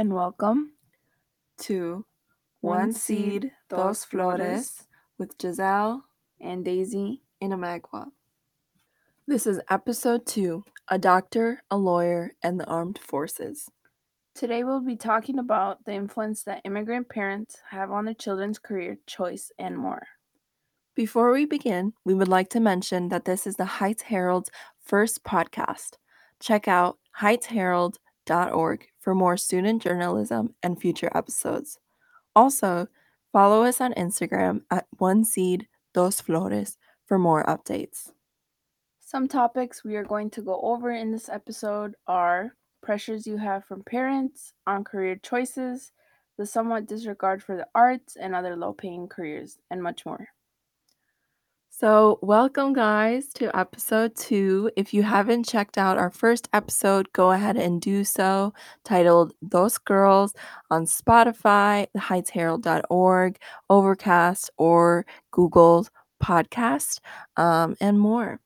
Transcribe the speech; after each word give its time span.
and 0.00 0.14
welcome 0.14 0.72
to 1.58 2.06
One 2.62 2.90
Seed, 2.90 3.52
Dos 3.68 4.02
Flores 4.02 4.84
with 5.18 5.34
Giselle 5.38 6.06
and 6.40 6.64
Daisy. 6.64 7.20
Inamagua. 7.42 8.06
This 9.26 9.46
is 9.46 9.60
episode 9.68 10.24
two 10.24 10.64
A 10.88 10.98
Doctor, 10.98 11.62
a 11.70 11.76
Lawyer, 11.76 12.32
and 12.42 12.58
the 12.58 12.64
Armed 12.64 12.98
Forces. 12.98 13.70
Today 14.34 14.64
we'll 14.64 14.80
be 14.80 14.96
talking 14.96 15.38
about 15.38 15.84
the 15.84 15.92
influence 15.92 16.44
that 16.44 16.62
immigrant 16.64 17.10
parents 17.10 17.58
have 17.68 17.90
on 17.90 18.06
their 18.06 18.14
children's 18.14 18.58
career 18.58 18.96
choice 19.06 19.52
and 19.58 19.76
more. 19.76 20.06
Before 20.94 21.30
we 21.30 21.44
begin, 21.44 21.92
we 22.06 22.14
would 22.14 22.26
like 22.26 22.48
to 22.50 22.60
mention 22.60 23.10
that 23.10 23.26
this 23.26 23.46
is 23.46 23.56
the 23.56 23.66
Heights 23.66 24.04
Herald's 24.04 24.50
first 24.82 25.24
podcast. 25.24 25.98
Check 26.40 26.68
out 26.68 26.96
heightsherald.org 27.20 28.89
for 29.00 29.14
more 29.14 29.36
student 29.36 29.82
journalism 29.82 30.54
and 30.62 30.80
future 30.80 31.10
episodes. 31.14 31.78
Also, 32.36 32.86
follow 33.32 33.64
us 33.64 33.80
on 33.80 33.94
Instagram 33.94 34.62
at 34.70 34.86
One 34.98 35.24
Seed 35.24 35.66
Dos 35.94 36.20
Flores 36.20 36.78
for 37.06 37.18
more 37.18 37.44
updates. 37.44 38.12
Some 39.00 39.26
topics 39.26 39.82
we 39.82 39.96
are 39.96 40.04
going 40.04 40.30
to 40.30 40.42
go 40.42 40.60
over 40.60 40.92
in 40.92 41.10
this 41.10 41.28
episode 41.28 41.94
are 42.06 42.54
pressures 42.82 43.26
you 43.26 43.36
have 43.38 43.64
from 43.64 43.82
parents 43.82 44.52
on 44.66 44.84
career 44.84 45.16
choices, 45.16 45.92
the 46.38 46.46
somewhat 46.46 46.86
disregard 46.86 47.42
for 47.42 47.56
the 47.56 47.66
arts 47.74 48.16
and 48.16 48.34
other 48.34 48.54
low 48.54 48.72
paying 48.72 49.08
careers, 49.08 49.58
and 49.70 49.82
much 49.82 50.06
more. 50.06 50.28
So, 51.80 52.18
welcome, 52.20 52.74
guys, 52.74 53.28
to 53.36 53.56
episode 53.58 54.14
two. 54.14 54.70
If 54.76 54.92
you 54.92 55.02
haven't 55.02 55.48
checked 55.48 55.78
out 55.78 55.96
our 55.96 56.10
first 56.10 56.46
episode, 56.52 57.10
go 57.14 57.30
ahead 57.30 57.56
and 57.56 57.80
do 57.80 58.04
so, 58.04 58.52
titled 58.84 59.32
Those 59.40 59.78
Girls 59.78 60.34
on 60.70 60.84
Spotify, 60.84 61.86
theheightsherald.org, 61.96 63.38
Overcast, 63.70 64.50
or 64.58 65.06
Google 65.30 65.86
Podcast, 66.22 67.00
um, 67.38 67.74
and 67.80 67.98
more. 67.98 68.40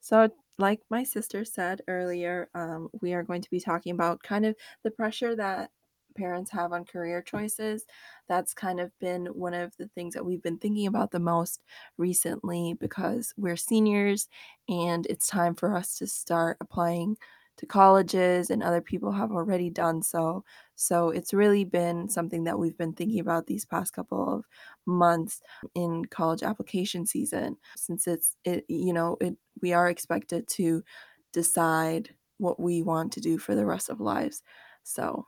So, 0.00 0.28
like 0.58 0.80
my 0.90 1.04
sister 1.04 1.46
said 1.46 1.80
earlier, 1.88 2.50
um, 2.54 2.90
we 3.00 3.14
are 3.14 3.22
going 3.22 3.40
to 3.40 3.50
be 3.50 3.60
talking 3.60 3.94
about 3.94 4.22
kind 4.22 4.44
of 4.44 4.54
the 4.84 4.90
pressure 4.90 5.34
that 5.36 5.70
parents 6.18 6.50
have 6.50 6.72
on 6.72 6.84
career 6.84 7.22
choices. 7.22 7.86
That's 8.28 8.54
kind 8.54 8.80
of 8.80 8.96
been 8.98 9.26
one 9.26 9.54
of 9.54 9.76
the 9.76 9.88
things 9.88 10.14
that 10.14 10.24
we've 10.24 10.42
been 10.42 10.58
thinking 10.58 10.86
about 10.86 11.10
the 11.12 11.20
most 11.20 11.62
recently 11.96 12.74
because 12.74 13.32
we're 13.36 13.56
seniors 13.56 14.28
and 14.68 15.06
it's 15.06 15.26
time 15.26 15.54
for 15.54 15.74
us 15.76 15.96
to 15.98 16.06
start 16.06 16.56
applying 16.60 17.16
to 17.56 17.66
colleges 17.66 18.50
and 18.50 18.62
other 18.62 18.80
people 18.80 19.10
have 19.10 19.32
already 19.32 19.68
done 19.68 20.00
so. 20.02 20.44
So 20.76 21.10
it's 21.10 21.34
really 21.34 21.64
been 21.64 22.08
something 22.08 22.44
that 22.44 22.58
we've 22.58 22.76
been 22.78 22.92
thinking 22.92 23.18
about 23.18 23.46
these 23.46 23.64
past 23.64 23.92
couple 23.92 24.32
of 24.32 24.44
months 24.86 25.42
in 25.74 26.04
college 26.04 26.42
application 26.44 27.04
season 27.04 27.56
since 27.76 28.06
it's 28.06 28.36
it 28.44 28.64
you 28.68 28.92
know 28.92 29.16
it 29.20 29.36
we 29.60 29.72
are 29.72 29.88
expected 29.90 30.46
to 30.48 30.84
decide 31.32 32.14
what 32.38 32.60
we 32.60 32.82
want 32.82 33.12
to 33.12 33.20
do 33.20 33.38
for 33.38 33.54
the 33.54 33.66
rest 33.66 33.88
of 33.88 34.00
lives. 34.00 34.42
So 34.84 35.26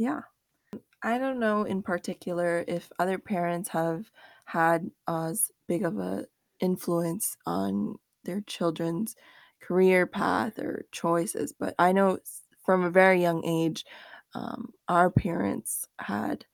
yeah. 0.00 0.22
I 1.02 1.18
don't 1.18 1.38
know 1.38 1.64
in 1.64 1.82
particular 1.82 2.64
if 2.66 2.90
other 2.98 3.18
parents 3.18 3.68
have 3.68 4.10
had 4.46 4.90
as 5.06 5.50
big 5.68 5.84
of 5.84 5.98
a 5.98 6.24
influence 6.58 7.36
on 7.44 7.96
their 8.24 8.40
children's 8.46 9.14
career 9.60 10.06
path 10.06 10.58
or 10.58 10.86
choices, 10.90 11.52
but 11.52 11.74
I 11.78 11.92
know 11.92 12.18
from 12.64 12.82
a 12.82 12.90
very 12.90 13.20
young 13.20 13.44
age, 13.44 13.84
um, 14.34 14.70
our 14.88 15.10
parents 15.10 15.86
had 15.98 16.46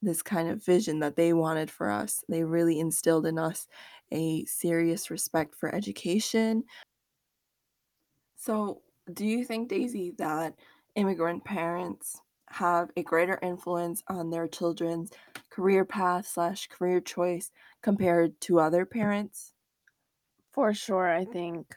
this 0.00 0.22
kind 0.22 0.48
of 0.48 0.64
vision 0.64 1.00
that 1.00 1.16
they 1.16 1.32
wanted 1.32 1.72
for 1.72 1.90
us. 1.90 2.22
They 2.28 2.44
really 2.44 2.78
instilled 2.78 3.26
in 3.26 3.36
us 3.36 3.66
a 4.12 4.44
serious 4.44 5.10
respect 5.10 5.56
for 5.56 5.74
education. 5.74 6.62
So, 8.36 8.82
do 9.12 9.26
you 9.26 9.44
think, 9.44 9.68
Daisy, 9.68 10.12
that 10.18 10.54
immigrant 10.94 11.44
parents 11.44 12.20
have 12.52 12.90
a 12.96 13.02
greater 13.02 13.38
influence 13.42 14.02
on 14.08 14.30
their 14.30 14.48
children's 14.48 15.10
career 15.50 15.84
path 15.84 16.26
slash 16.26 16.68
career 16.68 17.00
choice 17.00 17.50
compared 17.82 18.40
to 18.42 18.60
other 18.60 18.86
parents? 18.86 19.54
For 20.52 20.72
sure, 20.72 21.08
I 21.10 21.24
think 21.24 21.76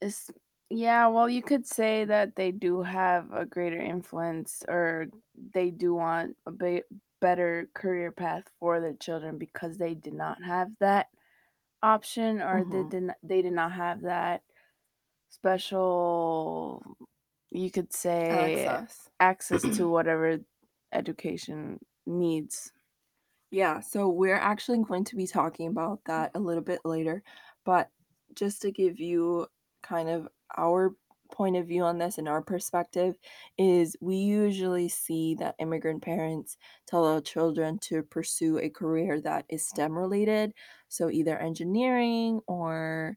it's 0.00 0.30
yeah, 0.68 1.06
well, 1.06 1.28
you 1.28 1.42
could 1.42 1.64
say 1.64 2.04
that 2.06 2.34
they 2.34 2.50
do 2.50 2.82
have 2.82 3.32
a 3.32 3.46
greater 3.46 3.80
influence 3.80 4.64
or 4.68 5.06
they 5.36 5.70
do 5.70 5.94
want 5.94 6.36
a 6.44 6.50
bit 6.50 6.86
better 7.20 7.70
career 7.72 8.10
path 8.10 8.50
for 8.58 8.80
their 8.80 8.94
children 8.94 9.38
because 9.38 9.78
they 9.78 9.94
did 9.94 10.12
not 10.14 10.42
have 10.42 10.72
that 10.80 11.06
option 11.82 12.42
or 12.42 12.64
they 12.64 12.82
Mhm. 12.82 12.90
did 12.90 13.04
not, 13.04 13.16
they 13.22 13.42
did 13.42 13.54
not 13.54 13.72
have 13.72 14.02
that 14.02 14.44
special 15.30 16.96
you 17.50 17.70
could 17.70 17.92
say 17.92 18.66
Access. 18.66 19.08
access 19.20 19.62
to 19.76 19.88
whatever 19.88 20.38
education 20.92 21.78
needs. 22.06 22.72
Yeah, 23.50 23.80
so 23.80 24.08
we're 24.08 24.34
actually 24.36 24.82
going 24.82 25.04
to 25.04 25.16
be 25.16 25.26
talking 25.26 25.68
about 25.68 26.00
that 26.06 26.32
a 26.34 26.40
little 26.40 26.62
bit 26.62 26.80
later, 26.84 27.22
but 27.64 27.90
just 28.34 28.60
to 28.62 28.70
give 28.72 28.98
you 29.00 29.46
kind 29.82 30.08
of 30.08 30.28
our 30.56 30.94
point 31.32 31.56
of 31.56 31.66
view 31.66 31.82
on 31.82 31.98
this 31.98 32.18
and 32.18 32.28
our 32.28 32.42
perspective 32.42 33.16
is 33.58 33.96
we 34.00 34.16
usually 34.16 34.88
see 34.88 35.34
that 35.34 35.56
immigrant 35.58 36.02
parents 36.02 36.56
tell 36.86 37.04
their 37.10 37.20
children 37.20 37.78
to 37.80 38.02
pursue 38.02 38.58
a 38.58 38.68
career 38.70 39.20
that 39.20 39.44
is 39.48 39.66
STEM 39.66 39.96
related, 39.96 40.52
so 40.88 41.10
either 41.10 41.38
engineering 41.38 42.40
or 42.46 43.16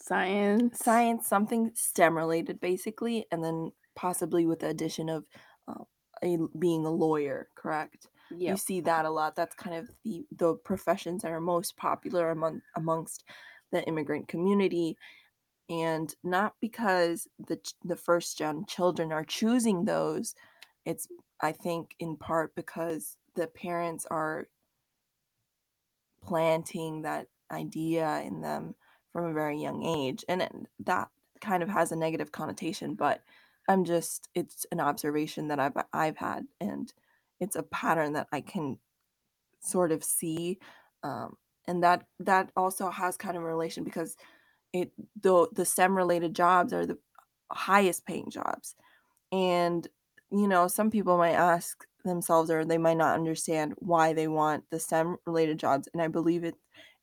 Science. 0.00 0.78
science, 0.78 1.26
something 1.26 1.72
STEM 1.74 2.16
related 2.16 2.60
basically, 2.60 3.26
and 3.30 3.44
then 3.44 3.72
possibly 3.94 4.46
with 4.46 4.60
the 4.60 4.68
addition 4.68 5.08
of 5.08 5.24
uh, 5.68 5.84
a 6.24 6.38
being 6.58 6.86
a 6.86 6.90
lawyer, 6.90 7.48
correct? 7.54 8.08
Yeah. 8.30 8.52
You 8.52 8.56
see 8.56 8.80
that 8.82 9.04
a 9.04 9.10
lot. 9.10 9.36
That's 9.36 9.54
kind 9.54 9.76
of 9.76 9.90
the 10.04 10.24
the 10.36 10.54
professions 10.54 11.22
that 11.22 11.32
are 11.32 11.40
most 11.40 11.76
popular 11.76 12.30
among 12.30 12.62
amongst 12.76 13.24
the 13.72 13.82
immigrant 13.84 14.28
community, 14.28 14.96
and 15.68 16.14
not 16.24 16.54
because 16.60 17.28
the 17.46 17.58
the 17.84 17.96
first 17.96 18.38
gen 18.38 18.64
children 18.66 19.12
are 19.12 19.24
choosing 19.24 19.84
those. 19.84 20.34
It's 20.86 21.08
I 21.40 21.52
think 21.52 21.94
in 21.98 22.16
part 22.16 22.54
because 22.54 23.16
the 23.34 23.46
parents 23.46 24.06
are 24.10 24.48
planting 26.22 27.02
that 27.02 27.26
idea 27.50 28.22
in 28.24 28.40
them 28.40 28.74
from 29.12 29.24
a 29.24 29.32
very 29.32 29.60
young 29.60 29.84
age 29.84 30.24
and 30.28 30.66
that 30.80 31.08
kind 31.40 31.62
of 31.62 31.68
has 31.68 31.92
a 31.92 31.96
negative 31.96 32.32
connotation 32.32 32.94
but 32.94 33.22
i'm 33.68 33.84
just 33.84 34.28
it's 34.34 34.66
an 34.72 34.80
observation 34.80 35.48
that 35.48 35.58
i've 35.60 35.76
i've 35.92 36.18
had 36.18 36.44
and 36.60 36.92
it's 37.40 37.56
a 37.56 37.62
pattern 37.62 38.12
that 38.12 38.28
i 38.32 38.40
can 38.40 38.78
sort 39.60 39.92
of 39.92 40.04
see 40.04 40.58
um, 41.02 41.36
and 41.66 41.82
that 41.82 42.04
that 42.18 42.50
also 42.56 42.90
has 42.90 43.16
kind 43.16 43.36
of 43.36 43.42
a 43.42 43.46
relation 43.46 43.84
because 43.84 44.16
it 44.72 44.92
the 45.20 45.48
the 45.52 45.64
stem 45.64 45.96
related 45.96 46.34
jobs 46.34 46.72
are 46.72 46.86
the 46.86 46.98
highest 47.52 48.06
paying 48.06 48.30
jobs 48.30 48.76
and, 49.32 49.86
you 50.30 50.48
know, 50.48 50.68
some 50.68 50.90
people 50.90 51.16
might 51.16 51.32
ask 51.34 51.86
themselves 52.04 52.50
or 52.50 52.64
they 52.64 52.78
might 52.78 52.96
not 52.96 53.14
understand 53.14 53.74
why 53.78 54.12
they 54.12 54.28
want 54.28 54.64
the 54.70 54.80
STEM 54.80 55.18
related 55.26 55.58
jobs. 55.58 55.88
And 55.92 56.02
I 56.02 56.08
believe 56.08 56.44
it 56.44 56.56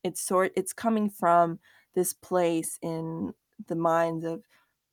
it's 0.04 0.20
sort 0.20 0.52
it's 0.56 0.72
coming 0.72 1.10
from 1.10 1.58
this 1.98 2.12
place 2.12 2.78
in 2.80 3.34
the 3.66 3.74
minds 3.74 4.24
of 4.24 4.40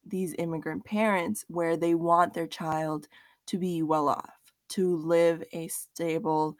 these 0.08 0.34
immigrant 0.40 0.84
parents 0.84 1.46
where 1.50 1.78
they 1.78 1.94
want 1.94 2.34
their 2.34 2.48
child 2.48 3.08
to 3.46 3.60
be 3.60 3.84
well 3.84 4.10
off, 4.10 4.40
to 4.70 4.98
live 4.98 5.44
a 5.54 5.68
stable 5.68 6.58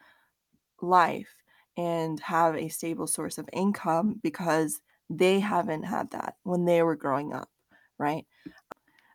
life 0.84 1.34
and 1.78 2.20
have 2.20 2.56
a 2.56 2.70
stable 2.70 3.08
source 3.08 3.40
of 3.40 3.50
income 3.54 4.20
because 4.22 4.82
they 5.10 5.40
haven't 5.40 5.82
had 5.82 6.12
that 6.12 6.36
when 6.44 6.64
they 6.64 6.84
were 6.84 6.96
growing 6.96 7.34
up, 7.34 7.50
right? 7.98 8.28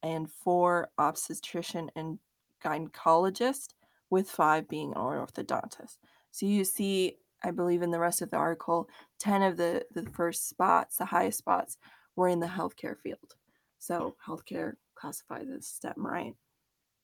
and 0.04 0.32
four 0.32 0.90
obstetrician 0.98 1.90
and 1.96 2.20
gynecologist, 2.66 3.74
with 4.10 4.30
five 4.30 4.68
being 4.68 4.92
an 4.92 4.98
orthodontist. 4.98 5.98
So 6.32 6.46
you 6.46 6.64
see, 6.64 7.18
I 7.44 7.52
believe 7.52 7.82
in 7.82 7.92
the 7.92 8.00
rest 8.00 8.22
of 8.22 8.30
the 8.30 8.38
article, 8.38 8.90
10 9.20 9.42
of 9.42 9.58
the, 9.58 9.86
the 9.94 10.10
first 10.12 10.50
spots, 10.50 10.98
the 10.98 11.06
highest 11.06 11.40
spots, 11.40 11.78
were 12.16 12.28
in 12.28 12.40
the 12.40 12.48
healthcare 12.48 12.98
field. 12.98 13.36
So 13.80 14.16
healthcare 14.26 14.74
classifies 14.96 15.48
as 15.50 15.68
STEM, 15.68 15.94
right? 15.98 16.36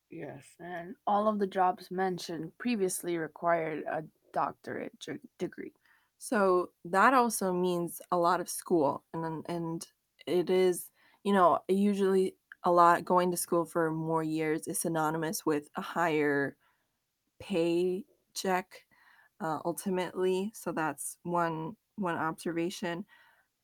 Yes, 0.10 0.46
and 0.60 0.96
all 1.08 1.28
of 1.28 1.40
the 1.40 1.48
jobs 1.48 1.90
mentioned 1.90 2.52
previously 2.58 3.18
required 3.18 3.84
a 3.90 4.04
doctorate 4.34 4.94
degree. 5.40 5.74
So 6.18 6.72
that 6.86 7.14
also 7.14 7.54
means 7.54 8.02
a 8.12 8.18
lot 8.18 8.42
of 8.42 8.50
school 8.50 9.04
and 9.14 9.46
and 9.48 9.88
it 10.28 10.50
is, 10.50 10.92
you 11.24 11.34
know, 11.34 11.60
usually 11.68 12.36
a 12.64 12.72
lot 12.72 13.06
going 13.06 13.32
to 13.32 13.38
school 13.38 13.66
for 13.66 13.92
more 13.92 14.24
years 14.24 14.68
is 14.68 14.80
synonymous 14.80 15.46
with 15.46 15.70
a 15.76 15.82
higher 15.82 16.56
paycheck 17.40 18.86
uh, 19.40 19.60
ultimately. 19.66 20.52
So 20.54 20.72
that's 20.72 21.18
one 21.24 21.76
one 21.96 22.16
observation. 22.16 23.06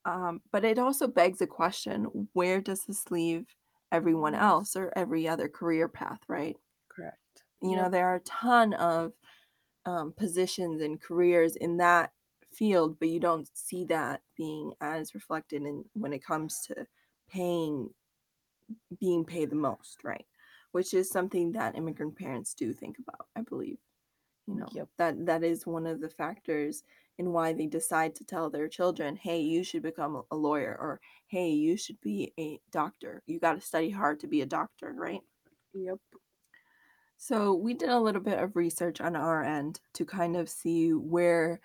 Um, 0.05 0.41
but 0.51 0.63
it 0.63 0.79
also 0.79 1.07
begs 1.07 1.41
a 1.41 1.47
question, 1.47 2.29
where 2.33 2.61
does 2.61 2.85
this 2.85 3.09
leave 3.11 3.45
everyone 3.91 4.35
else 4.35 4.75
or 4.75 4.93
every 4.95 5.27
other 5.27 5.49
career 5.49 5.87
path, 5.87 6.19
right? 6.27 6.55
Correct. 6.89 7.43
You 7.61 7.75
know, 7.75 7.89
there 7.89 8.07
are 8.07 8.15
a 8.15 8.21
ton 8.21 8.73
of 8.73 9.13
um, 9.85 10.13
positions 10.15 10.81
and 10.81 11.01
careers 11.01 11.55
in 11.55 11.77
that 11.77 12.11
field, 12.53 12.97
but 12.99 13.09
you 13.09 13.19
don't 13.19 13.49
see 13.53 13.85
that 13.85 14.21
being 14.35 14.73
as 14.81 15.13
reflected 15.13 15.63
in 15.63 15.85
when 15.93 16.13
it 16.13 16.23
comes 16.23 16.61
to 16.67 16.87
paying 17.29 17.89
being 18.99 19.25
paid 19.25 19.49
the 19.49 19.55
most, 19.55 20.03
right? 20.03 20.27
Which 20.71 20.93
is 20.93 21.09
something 21.09 21.51
that 21.53 21.75
immigrant 21.75 22.17
parents 22.17 22.53
do 22.53 22.73
think 22.73 22.99
about, 22.99 23.27
I 23.35 23.41
believe. 23.41 23.79
You 24.47 24.55
know, 24.55 24.71
Yep. 24.71 24.89
that 24.97 25.25
that 25.27 25.43
is 25.43 25.67
one 25.67 25.85
of 25.87 26.01
the 26.01 26.09
factors 26.09 26.83
in 27.17 27.33
why 27.33 27.53
they 27.53 27.67
decide 27.67 28.15
to 28.15 28.25
tell 28.25 28.49
their 28.49 28.69
children, 28.69 29.15
"Hey, 29.17 29.41
you 29.41 29.63
should 29.63 29.83
become 29.83 30.23
a 30.31 30.35
lawyer," 30.37 30.75
or 30.79 31.01
"Hey, 31.27 31.51
you 31.51 31.77
should 31.77 32.01
be 32.01 32.33
a 32.39 32.61
doctor. 32.71 33.23
You 33.27 33.39
got 33.39 33.53
to 33.55 33.61
study 33.61 33.91
hard 33.91 34.19
to 34.21 34.27
be 34.27 34.41
a 34.41 34.45
doctor," 34.47 34.93
right? 34.93 35.23
Yep. 35.73 35.99
So 37.17 37.53
we 37.53 37.73
did 37.73 37.89
a 37.89 37.99
little 37.99 38.21
bit 38.21 38.39
of 38.39 38.55
research 38.55 39.01
on 39.01 39.15
our 39.15 39.43
end 39.43 39.81
to 39.93 40.05
kind 40.05 40.35
of 40.35 40.49
see 40.49 40.93
where 40.93 41.59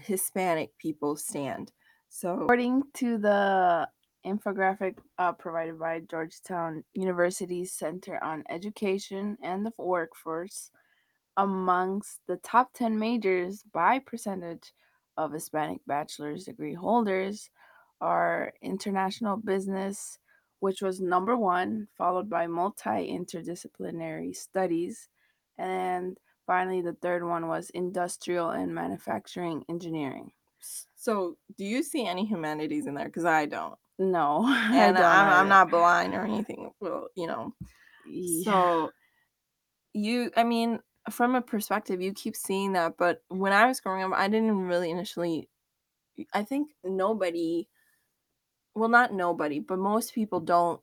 Hispanic 0.00 0.78
people 0.78 1.16
stand. 1.16 1.72
So 2.08 2.48
According 2.48 2.90
to 2.94 3.18
the 3.18 3.88
infographic 4.26 4.96
uh, 5.18 5.32
provided 5.32 5.78
by 5.78 6.00
Georgetown 6.00 6.84
University's 6.94 7.72
Center 7.72 8.22
on 8.22 8.44
Education 8.48 9.36
and 9.42 9.64
the 9.66 9.72
Workforce, 9.78 10.70
amongst 11.36 12.20
the 12.26 12.36
top 12.36 12.72
10 12.74 12.98
majors 12.98 13.64
by 13.72 13.98
percentage 13.98 14.72
of 15.16 15.32
Hispanic 15.32 15.80
bachelor's 15.86 16.44
degree 16.44 16.74
holders 16.74 17.50
are 18.00 18.52
international 18.62 19.36
business, 19.36 20.18
which 20.60 20.82
was 20.82 21.00
number 21.00 21.36
one, 21.36 21.88
followed 21.96 22.28
by 22.28 22.46
multi 22.46 23.16
interdisciplinary 23.16 24.34
studies, 24.34 25.08
and 25.58 26.18
finally 26.46 26.82
the 26.82 26.96
third 27.00 27.24
one 27.24 27.48
was 27.48 27.70
industrial 27.70 28.50
and 28.50 28.74
manufacturing 28.74 29.64
engineering. 29.68 30.32
so 30.94 31.36
do 31.56 31.64
you 31.64 31.82
see 31.82 32.06
any 32.06 32.24
humanities 32.24 32.86
in 32.86 32.94
there? 32.94 33.06
Because 33.06 33.24
I 33.24 33.46
don't. 33.46 33.78
No, 33.98 34.44
And. 34.72 34.98
I'm, 34.98 35.32
I'm 35.32 35.48
not 35.48 35.70
blind 35.70 36.14
or 36.14 36.22
anything. 36.22 36.70
Well, 36.80 37.08
you 37.14 37.26
know. 37.26 37.54
Yeah. 38.08 38.44
So 38.44 38.90
you 39.92 40.30
I 40.36 40.44
mean, 40.44 40.80
from 41.10 41.34
a 41.34 41.42
perspective, 41.42 42.00
you 42.00 42.12
keep 42.12 42.36
seeing 42.36 42.72
that, 42.72 42.94
but 42.98 43.22
when 43.28 43.52
I 43.52 43.66
was 43.66 43.80
growing 43.80 44.02
up, 44.04 44.12
I 44.14 44.28
didn't 44.28 44.56
really 44.56 44.90
initially 44.90 45.48
I 46.32 46.42
think 46.42 46.70
nobody 46.84 47.68
well, 48.74 48.88
not 48.88 49.12
nobody, 49.12 49.60
but 49.60 49.78
most 49.78 50.14
people 50.14 50.40
don't 50.40 50.80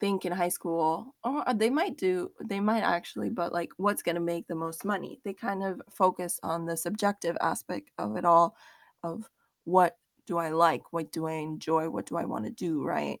think 0.00 0.24
in 0.24 0.32
high 0.32 0.48
school 0.48 1.14
or 1.22 1.44
they 1.54 1.68
might 1.68 1.98
do 1.98 2.30
they 2.42 2.58
might 2.58 2.80
actually 2.80 3.28
but 3.28 3.52
like 3.52 3.70
what's 3.76 4.02
going 4.02 4.14
to 4.14 4.20
make 4.20 4.46
the 4.48 4.54
most 4.54 4.82
money 4.82 5.20
they 5.24 5.34
kind 5.34 5.62
of 5.62 5.80
focus 5.90 6.40
on 6.42 6.64
the 6.64 6.74
subjective 6.74 7.36
aspect 7.42 7.90
of 7.98 8.16
it 8.16 8.24
all 8.24 8.56
of 9.02 9.28
what 9.64 9.98
do 10.30 10.38
i 10.38 10.48
like 10.48 10.92
what 10.92 11.10
do 11.10 11.26
i 11.26 11.32
enjoy 11.32 11.90
what 11.90 12.06
do 12.06 12.16
i 12.16 12.24
want 12.24 12.44
to 12.44 12.50
do 12.50 12.82
right 12.82 13.20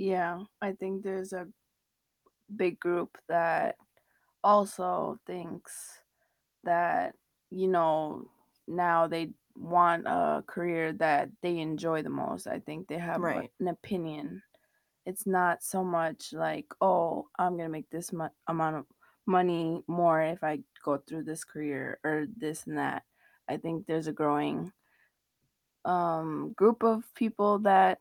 yeah, 0.00 0.44
I 0.62 0.72
think 0.72 1.02
there's 1.02 1.34
a 1.34 1.46
big 2.56 2.80
group 2.80 3.18
that 3.28 3.76
also 4.42 5.20
thinks 5.26 6.00
that, 6.64 7.14
you 7.50 7.68
know, 7.68 8.26
now 8.66 9.06
they 9.06 9.32
want 9.54 10.06
a 10.06 10.42
career 10.46 10.94
that 10.94 11.28
they 11.42 11.58
enjoy 11.58 12.00
the 12.02 12.08
most. 12.08 12.46
I 12.46 12.60
think 12.60 12.88
they 12.88 12.96
have 12.96 13.20
right 13.20 13.50
an 13.60 13.68
opinion. 13.68 14.42
It's 15.04 15.26
not 15.26 15.62
so 15.62 15.84
much 15.84 16.32
like, 16.32 16.72
oh, 16.80 17.26
I'm 17.38 17.58
going 17.58 17.68
to 17.68 17.72
make 17.72 17.90
this 17.90 18.10
mu- 18.10 18.28
amount 18.46 18.76
of 18.76 18.86
money 19.26 19.82
more 19.86 20.22
if 20.22 20.42
I 20.42 20.60
go 20.82 20.96
through 20.96 21.24
this 21.24 21.44
career 21.44 21.98
or 22.04 22.26
this 22.38 22.66
and 22.66 22.78
that. 22.78 23.02
I 23.48 23.58
think 23.58 23.86
there's 23.86 24.06
a 24.06 24.12
growing 24.12 24.72
um 25.84 26.52
group 26.56 26.82
of 26.84 27.04
people 27.14 27.58
that 27.60 27.98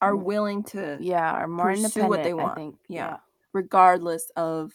are 0.00 0.16
willing 0.16 0.62
to 0.64 0.98
yeah, 0.98 1.32
are 1.32 1.48
more 1.48 1.70
pursue 1.70 2.06
what 2.06 2.22
they 2.22 2.34
independent, 2.34 2.40
I 2.40 2.42
want 2.44 2.54
think. 2.54 2.76
yeah 2.88 3.12
Yeah. 3.12 3.18
regardless 3.52 4.30
of 4.36 4.72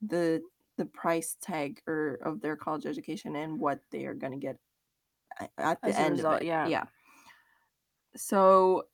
the 0.00 0.42
the 0.78 0.86
price 0.86 1.36
tag 1.40 1.80
or 1.86 2.14
of 2.24 2.40
their 2.40 2.56
college 2.56 2.86
education 2.86 3.36
and 3.36 3.58
what 3.60 3.80
they 3.90 4.06
are 4.06 4.14
going 4.14 4.32
to 4.32 4.38
get 4.38 4.58
at 5.58 5.82
the 5.84 5.88
As 5.88 5.98
end 5.98 6.20
of 6.20 6.26
result, 6.26 6.42
it 6.42 6.44
yeah. 6.44 6.66
yeah 6.66 6.84
So, 8.16 8.84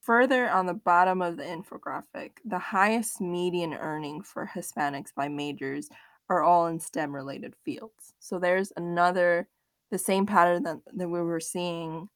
further 0.00 0.48
on 0.50 0.66
the 0.66 0.74
bottom 0.74 1.22
of 1.22 1.36
the 1.36 1.44
infographic, 1.44 2.32
the 2.44 2.58
highest 2.58 3.20
median 3.20 3.74
earning 3.74 4.22
for 4.22 4.50
Hispanics 4.54 5.14
by 5.14 5.28
majors 5.28 5.88
are 6.28 6.42
all 6.42 6.66
in 6.66 6.80
STEM 6.80 7.14
related 7.14 7.54
fields. 7.64 8.14
So, 8.18 8.38
there's 8.38 8.72
another, 8.76 9.48
the 9.90 9.98
same 9.98 10.26
pattern 10.26 10.62
that, 10.64 10.78
that 10.94 11.08
we 11.08 11.20
were 11.20 11.40
seeing 11.40 12.08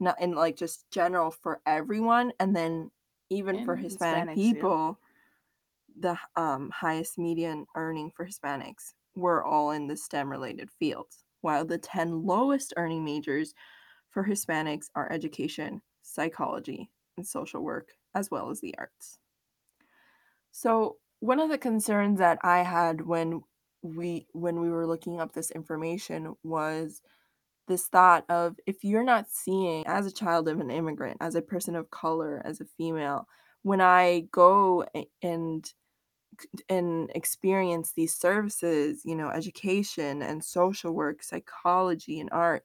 not 0.00 0.20
in 0.20 0.32
like 0.32 0.56
just 0.56 0.90
general 0.90 1.30
for 1.30 1.60
everyone. 1.66 2.32
And 2.38 2.54
then 2.54 2.90
even 3.30 3.64
for 3.64 3.76
Hispanic 3.76 4.36
Hispanics, 4.36 4.36
yeah. 4.36 4.52
people, 4.52 5.00
the 5.98 6.18
um, 6.36 6.70
highest 6.70 7.18
median 7.18 7.66
earning 7.74 8.10
for 8.14 8.26
Hispanics 8.26 8.92
were 9.14 9.44
all 9.44 9.70
in 9.70 9.86
the 9.86 9.96
STEM 9.96 10.30
related 10.30 10.70
fields, 10.70 11.24
while 11.40 11.64
the 11.64 11.78
10 11.78 12.24
lowest 12.24 12.74
earning 12.76 13.04
majors 13.04 13.54
for 14.10 14.24
Hispanics 14.24 14.86
are 14.94 15.10
education, 15.10 15.82
psychology, 16.02 16.90
and 17.16 17.26
social 17.26 17.62
work, 17.62 17.92
as 18.14 18.30
well 18.30 18.50
as 18.50 18.60
the 18.60 18.74
arts. 18.78 19.18
So, 20.50 20.96
one 21.20 21.40
of 21.40 21.48
the 21.48 21.58
concerns 21.58 22.18
that 22.18 22.38
I 22.42 22.62
had 22.62 23.00
when 23.00 23.42
we 23.82 24.26
when 24.32 24.60
we 24.60 24.70
were 24.70 24.86
looking 24.86 25.20
up 25.20 25.32
this 25.32 25.50
information 25.50 26.34
was 26.42 27.00
this 27.66 27.88
thought 27.88 28.24
of 28.28 28.56
if 28.66 28.84
you're 28.84 29.04
not 29.04 29.28
seeing 29.28 29.86
as 29.86 30.06
a 30.06 30.12
child 30.12 30.48
of 30.48 30.60
an 30.60 30.70
immigrant, 30.70 31.18
as 31.20 31.34
a 31.34 31.42
person 31.42 31.76
of 31.76 31.90
color, 31.90 32.42
as 32.44 32.60
a 32.60 32.64
female, 32.64 33.28
when 33.62 33.80
I 33.80 34.28
go 34.32 34.86
and 35.22 35.72
and 36.68 37.10
experience 37.14 37.92
these 37.92 38.14
services, 38.14 39.02
you 39.04 39.14
know, 39.16 39.30
education 39.30 40.22
and 40.22 40.44
social 40.44 40.92
work, 40.92 41.22
psychology 41.22 42.20
and 42.20 42.30
art, 42.32 42.64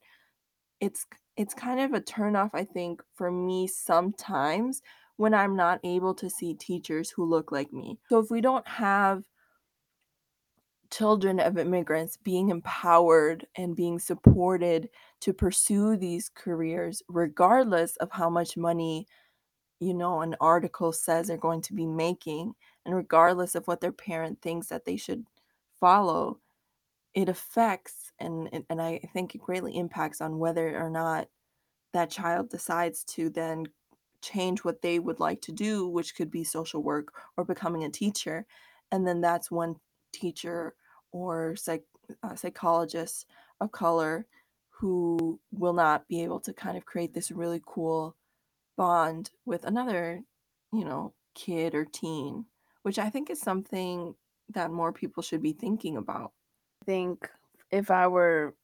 it's 0.80 1.06
it's 1.38 1.54
kind 1.54 1.80
of 1.80 1.94
a 1.94 2.02
turnoff, 2.02 2.52
I 2.54 2.66
think, 2.66 3.02
for 3.16 3.32
me 3.32 3.68
sometimes 3.68 4.82
when 5.18 5.34
I'm 5.34 5.56
not 5.56 5.80
able 5.84 6.14
to 6.16 6.30
see 6.30 6.54
teachers 6.56 7.10
who 7.12 7.26
look 7.26 7.52
like 7.52 7.72
me. 7.74 8.00
So 8.10 8.20
if 8.20 8.32
we 8.32 8.42
don't 8.42 8.68
have 8.68 9.24
children 10.92 11.40
of 11.40 11.58
immigrants 11.58 12.18
being 12.18 12.50
empowered 12.50 13.48
and 13.56 13.76
being 13.76 14.00
supported 14.00 14.90
to 15.22 15.34
pursue 15.34 15.96
these 15.98 16.30
careers 16.30 17.02
regardless 17.08 17.96
of 17.98 18.12
how 18.12 18.30
much 18.30 18.58
money 18.58 19.08
you 19.80 19.94
know 19.94 20.22
an 20.22 20.36
article 20.42 20.92
says 20.92 21.28
they're 21.28 21.38
going 21.38 21.62
to 21.62 21.74
be 21.74 21.86
making 21.88 22.54
and 22.86 22.96
regardless 22.96 23.56
of 23.56 23.66
what 23.68 23.82
their 23.82 23.92
parent 23.92 24.42
thinks 24.42 24.68
that 24.68 24.86
they 24.86 24.98
should 24.98 25.26
follow 25.80 26.40
it 27.14 27.30
affects 27.30 28.12
and 28.20 28.64
and 28.70 28.82
I 28.82 29.00
think 29.14 29.36
it 29.36 29.42
greatly 29.42 29.78
impacts 29.78 30.22
on 30.22 30.40
whether 30.40 30.78
or 30.78 30.90
not 30.90 31.28
that 31.94 32.10
child 32.10 32.50
decides 32.50 33.04
to 33.06 33.30
then 33.30 33.66
change 34.22 34.64
what 34.64 34.82
they 34.82 35.00
would 35.00 35.20
like 35.20 35.42
to 35.42 35.52
do, 35.52 35.88
which 35.88 36.16
could 36.16 36.32
be 36.32 36.44
social 36.44 36.84
work 36.84 37.12
or 37.38 37.44
becoming 37.44 37.84
a 37.84 37.90
teacher. 37.90 38.46
And 38.92 39.06
then 39.06 39.20
that's 39.22 39.52
one 39.52 39.76
teacher 40.14 40.76
or 41.12 41.56
psych, 41.56 41.84
uh, 42.24 42.36
psychologist 42.36 43.26
of 43.60 43.72
color 43.72 44.26
who 44.70 45.40
will 45.52 45.74
not 45.74 46.08
be 46.08 46.24
able 46.24 46.40
to 46.40 46.54
kind 46.54 46.78
of 46.78 46.86
create 46.86 47.14
this 47.14 47.32
really 47.32 47.62
cool 47.66 48.16
bond 48.78 49.30
with 49.46 49.66
another, 49.66 50.22
you 50.74 50.84
know, 50.84 51.14
kid 51.36 51.76
or 51.76 51.86
teen, 51.86 52.46
which 52.84 52.98
I 52.98 53.10
think 53.10 53.30
is 53.30 53.40
something 53.40 54.16
that 54.50 54.72
more 54.72 54.92
people 54.92 55.22
should 55.24 55.42
be 55.42 55.54
thinking 55.54 55.98
about. 55.98 56.32
I 56.82 56.86
think 56.86 57.30
if 57.70 57.92
I 57.92 58.08
were 58.08 58.56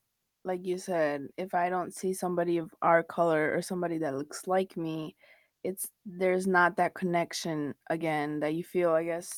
like 0.48 0.66
you 0.66 0.78
said, 0.78 1.28
if 1.38 1.54
I 1.54 1.70
don't 1.70 1.94
see 1.94 2.14
somebody 2.14 2.58
of 2.58 2.74
our 2.82 3.04
color 3.04 3.54
or 3.54 3.62
somebody 3.62 3.98
that 4.00 4.16
looks 4.16 4.48
like 4.48 4.78
me, 4.78 5.16
it's 5.64 5.90
there's 6.06 6.48
not 6.48 6.78
that 6.78 6.94
connection 6.94 7.76
again 7.90 8.40
that 8.40 8.56
you 8.56 8.64
feel, 8.64 8.92
I 8.92 9.04
guess, 9.04 9.38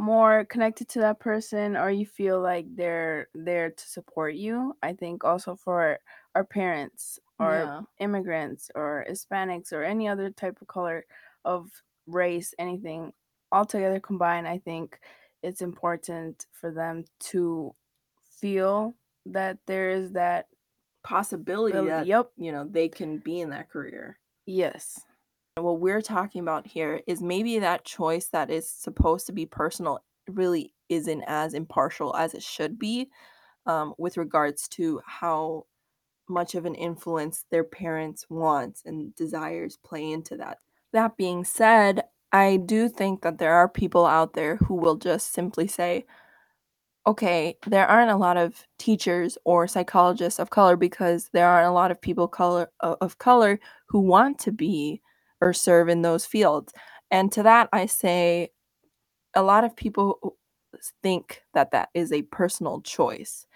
more 0.00 0.46
connected 0.46 0.88
to 0.90 1.00
that 1.00 1.20
person 1.20 1.76
or 1.76 1.90
you 1.90 2.06
feel 2.06 2.40
like 2.40 2.66
they're 2.76 3.28
there 3.34 3.70
to 3.70 3.88
support 3.88 4.34
you. 4.34 4.76
I 4.82 4.94
think 4.94 5.24
also 5.24 5.56
for 5.56 6.00
our 6.34 6.44
parents 6.44 7.20
or 7.38 7.54
Yeah. 7.56 7.82
immigrants 7.98 8.70
or 8.74 9.06
Hispanics 9.08 9.72
or 9.72 9.84
any 9.84 10.08
other 10.08 10.30
type 10.30 10.60
of 10.62 10.68
color 10.68 11.06
of 11.44 11.70
race, 12.06 12.54
anything 12.58 13.12
altogether 13.52 14.00
combined, 14.00 14.48
I 14.48 14.58
think 14.58 15.00
it's 15.42 15.62
important 15.62 16.46
for 16.52 16.70
them 16.72 17.04
to 17.30 17.74
feel 18.24 18.96
that 19.26 19.58
there 19.66 19.90
is 19.90 20.12
that 20.12 20.48
Possibility 21.02 21.88
that, 21.88 22.06
yep. 22.06 22.32
you 22.36 22.52
know, 22.52 22.64
they 22.64 22.88
can 22.88 23.18
be 23.18 23.40
in 23.40 23.50
that 23.50 23.70
career. 23.70 24.18
yes. 24.46 25.04
What 25.56 25.80
we're 25.80 26.02
talking 26.02 26.40
about 26.40 26.66
here 26.66 27.02
is 27.06 27.20
maybe 27.20 27.58
that 27.58 27.84
choice 27.84 28.26
that 28.28 28.50
is 28.50 28.68
supposed 28.68 29.26
to 29.26 29.32
be 29.32 29.46
personal 29.46 30.02
really 30.28 30.74
isn't 30.88 31.22
as 31.26 31.54
impartial 31.54 32.14
as 32.16 32.34
it 32.34 32.42
should 32.42 32.78
be 32.78 33.10
um, 33.66 33.94
with 33.98 34.16
regards 34.16 34.68
to 34.68 35.00
how 35.04 35.66
much 36.28 36.54
of 36.54 36.64
an 36.64 36.74
influence 36.74 37.44
their 37.50 37.64
parents' 37.64 38.26
wants 38.30 38.82
and 38.86 39.14
desires 39.16 39.76
play 39.84 40.10
into 40.10 40.36
that. 40.36 40.58
That 40.92 41.16
being 41.16 41.44
said, 41.44 42.04
I 42.32 42.58
do 42.58 42.88
think 42.88 43.22
that 43.22 43.38
there 43.38 43.54
are 43.54 43.68
people 43.68 44.06
out 44.06 44.34
there 44.34 44.56
who 44.56 44.74
will 44.74 44.96
just 44.96 45.32
simply 45.32 45.66
say, 45.66 46.04
okay, 47.06 47.56
there 47.66 47.86
aren't 47.86 48.10
a 48.10 48.16
lot 48.16 48.36
of 48.36 48.66
teachers 48.78 49.36
or 49.44 49.66
psychologists 49.66 50.38
of 50.38 50.50
color 50.50 50.76
because 50.76 51.30
there 51.32 51.48
aren't 51.48 51.68
a 51.68 51.72
lot 51.72 51.90
of 51.90 52.00
people 52.00 52.28
color 52.28 52.70
of 52.80 53.18
color 53.18 53.58
who 53.86 54.00
want 54.00 54.38
to 54.38 54.52
be 54.52 55.00
or 55.40 55.52
serve 55.52 55.88
in 55.88 56.02
those 56.02 56.26
fields. 56.26 56.72
And 57.10 57.32
to 57.32 57.42
that 57.42 57.68
I 57.72 57.86
say 57.86 58.50
a 59.34 59.42
lot 59.42 59.64
of 59.64 59.76
people 59.76 60.36
think 61.02 61.42
that 61.54 61.72
that 61.72 61.88
is 61.94 62.12
a 62.12 62.22
personal 62.22 62.80
choice 62.80 63.46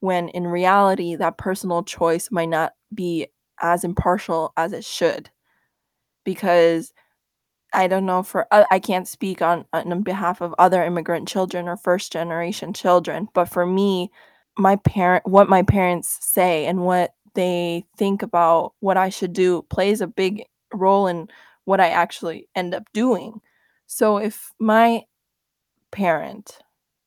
when 0.00 0.28
in 0.30 0.46
reality 0.46 1.14
that 1.16 1.38
personal 1.38 1.82
choice 1.84 2.30
might 2.30 2.48
not 2.48 2.72
be 2.94 3.28
as 3.60 3.84
impartial 3.84 4.52
as 4.56 4.72
it 4.72 4.84
should 4.84 5.30
because 6.24 6.92
I 7.72 7.88
don't 7.88 8.06
know 8.06 8.22
for 8.22 8.46
uh, 8.50 8.64
I 8.70 8.78
can't 8.78 9.08
speak 9.08 9.42
on 9.42 9.64
on 9.72 10.02
behalf 10.02 10.40
of 10.40 10.54
other 10.58 10.84
immigrant 10.84 11.28
children 11.28 11.68
or 11.68 11.76
first 11.76 12.12
generation 12.12 12.72
children, 12.72 13.28
but 13.34 13.46
for 13.46 13.64
me, 13.66 14.10
my 14.58 14.76
parent 14.76 15.26
what 15.26 15.48
my 15.48 15.62
parents 15.62 16.18
say 16.20 16.66
and 16.66 16.82
what 16.84 17.14
they 17.34 17.84
think 17.96 18.22
about 18.22 18.74
what 18.80 18.96
I 18.98 19.08
should 19.08 19.32
do 19.32 19.62
plays 19.70 20.00
a 20.02 20.06
big 20.06 20.44
role 20.72 21.06
in 21.06 21.28
what 21.64 21.80
I 21.80 21.88
actually 21.88 22.48
end 22.54 22.74
up 22.74 22.84
doing. 22.92 23.40
So 23.86 24.18
if 24.18 24.50
my 24.58 25.02
parent 25.90 26.58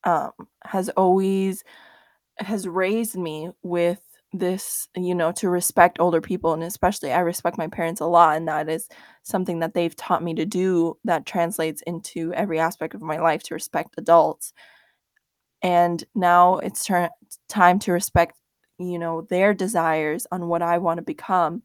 um, 0.03 0.31
has 0.63 0.89
always 0.89 1.63
has 2.37 2.67
raised 2.67 3.15
me 3.15 3.51
with 3.63 4.01
this, 4.33 4.87
you 4.95 5.15
know, 5.15 5.31
to 5.31 5.49
respect 5.49 5.99
older 5.99 6.21
people. 6.21 6.53
And 6.53 6.63
especially, 6.63 7.11
I 7.11 7.19
respect 7.19 7.57
my 7.57 7.67
parents 7.67 8.01
a 8.01 8.05
lot. 8.05 8.37
And 8.37 8.47
that 8.47 8.69
is 8.69 8.89
something 9.23 9.59
that 9.59 9.73
they've 9.73 9.95
taught 9.95 10.23
me 10.23 10.33
to 10.35 10.45
do 10.45 10.97
that 11.05 11.25
translates 11.25 11.81
into 11.83 12.33
every 12.33 12.59
aspect 12.59 12.93
of 12.93 13.01
my 13.01 13.17
life 13.19 13.43
to 13.43 13.53
respect 13.53 13.95
adults. 13.97 14.53
And 15.61 16.03
now 16.13 16.57
it's 16.57 16.85
turn- 16.85 17.09
time 17.47 17.79
to 17.79 17.91
respect, 17.91 18.35
you 18.77 18.99
know, 18.99 19.21
their 19.21 19.53
desires 19.53 20.27
on 20.31 20.47
what 20.47 20.61
I 20.61 20.77
want 20.77 20.97
to 20.97 21.03
become. 21.03 21.63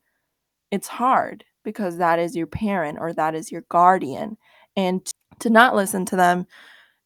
It's 0.70 0.88
hard 0.88 1.44
because 1.64 1.98
that 1.98 2.18
is 2.18 2.36
your 2.36 2.46
parent 2.46 2.98
or 3.00 3.12
that 3.12 3.34
is 3.34 3.52
your 3.52 3.64
guardian. 3.68 4.36
And 4.76 5.06
to 5.40 5.50
not 5.50 5.74
listen 5.74 6.04
to 6.06 6.16
them 6.16 6.46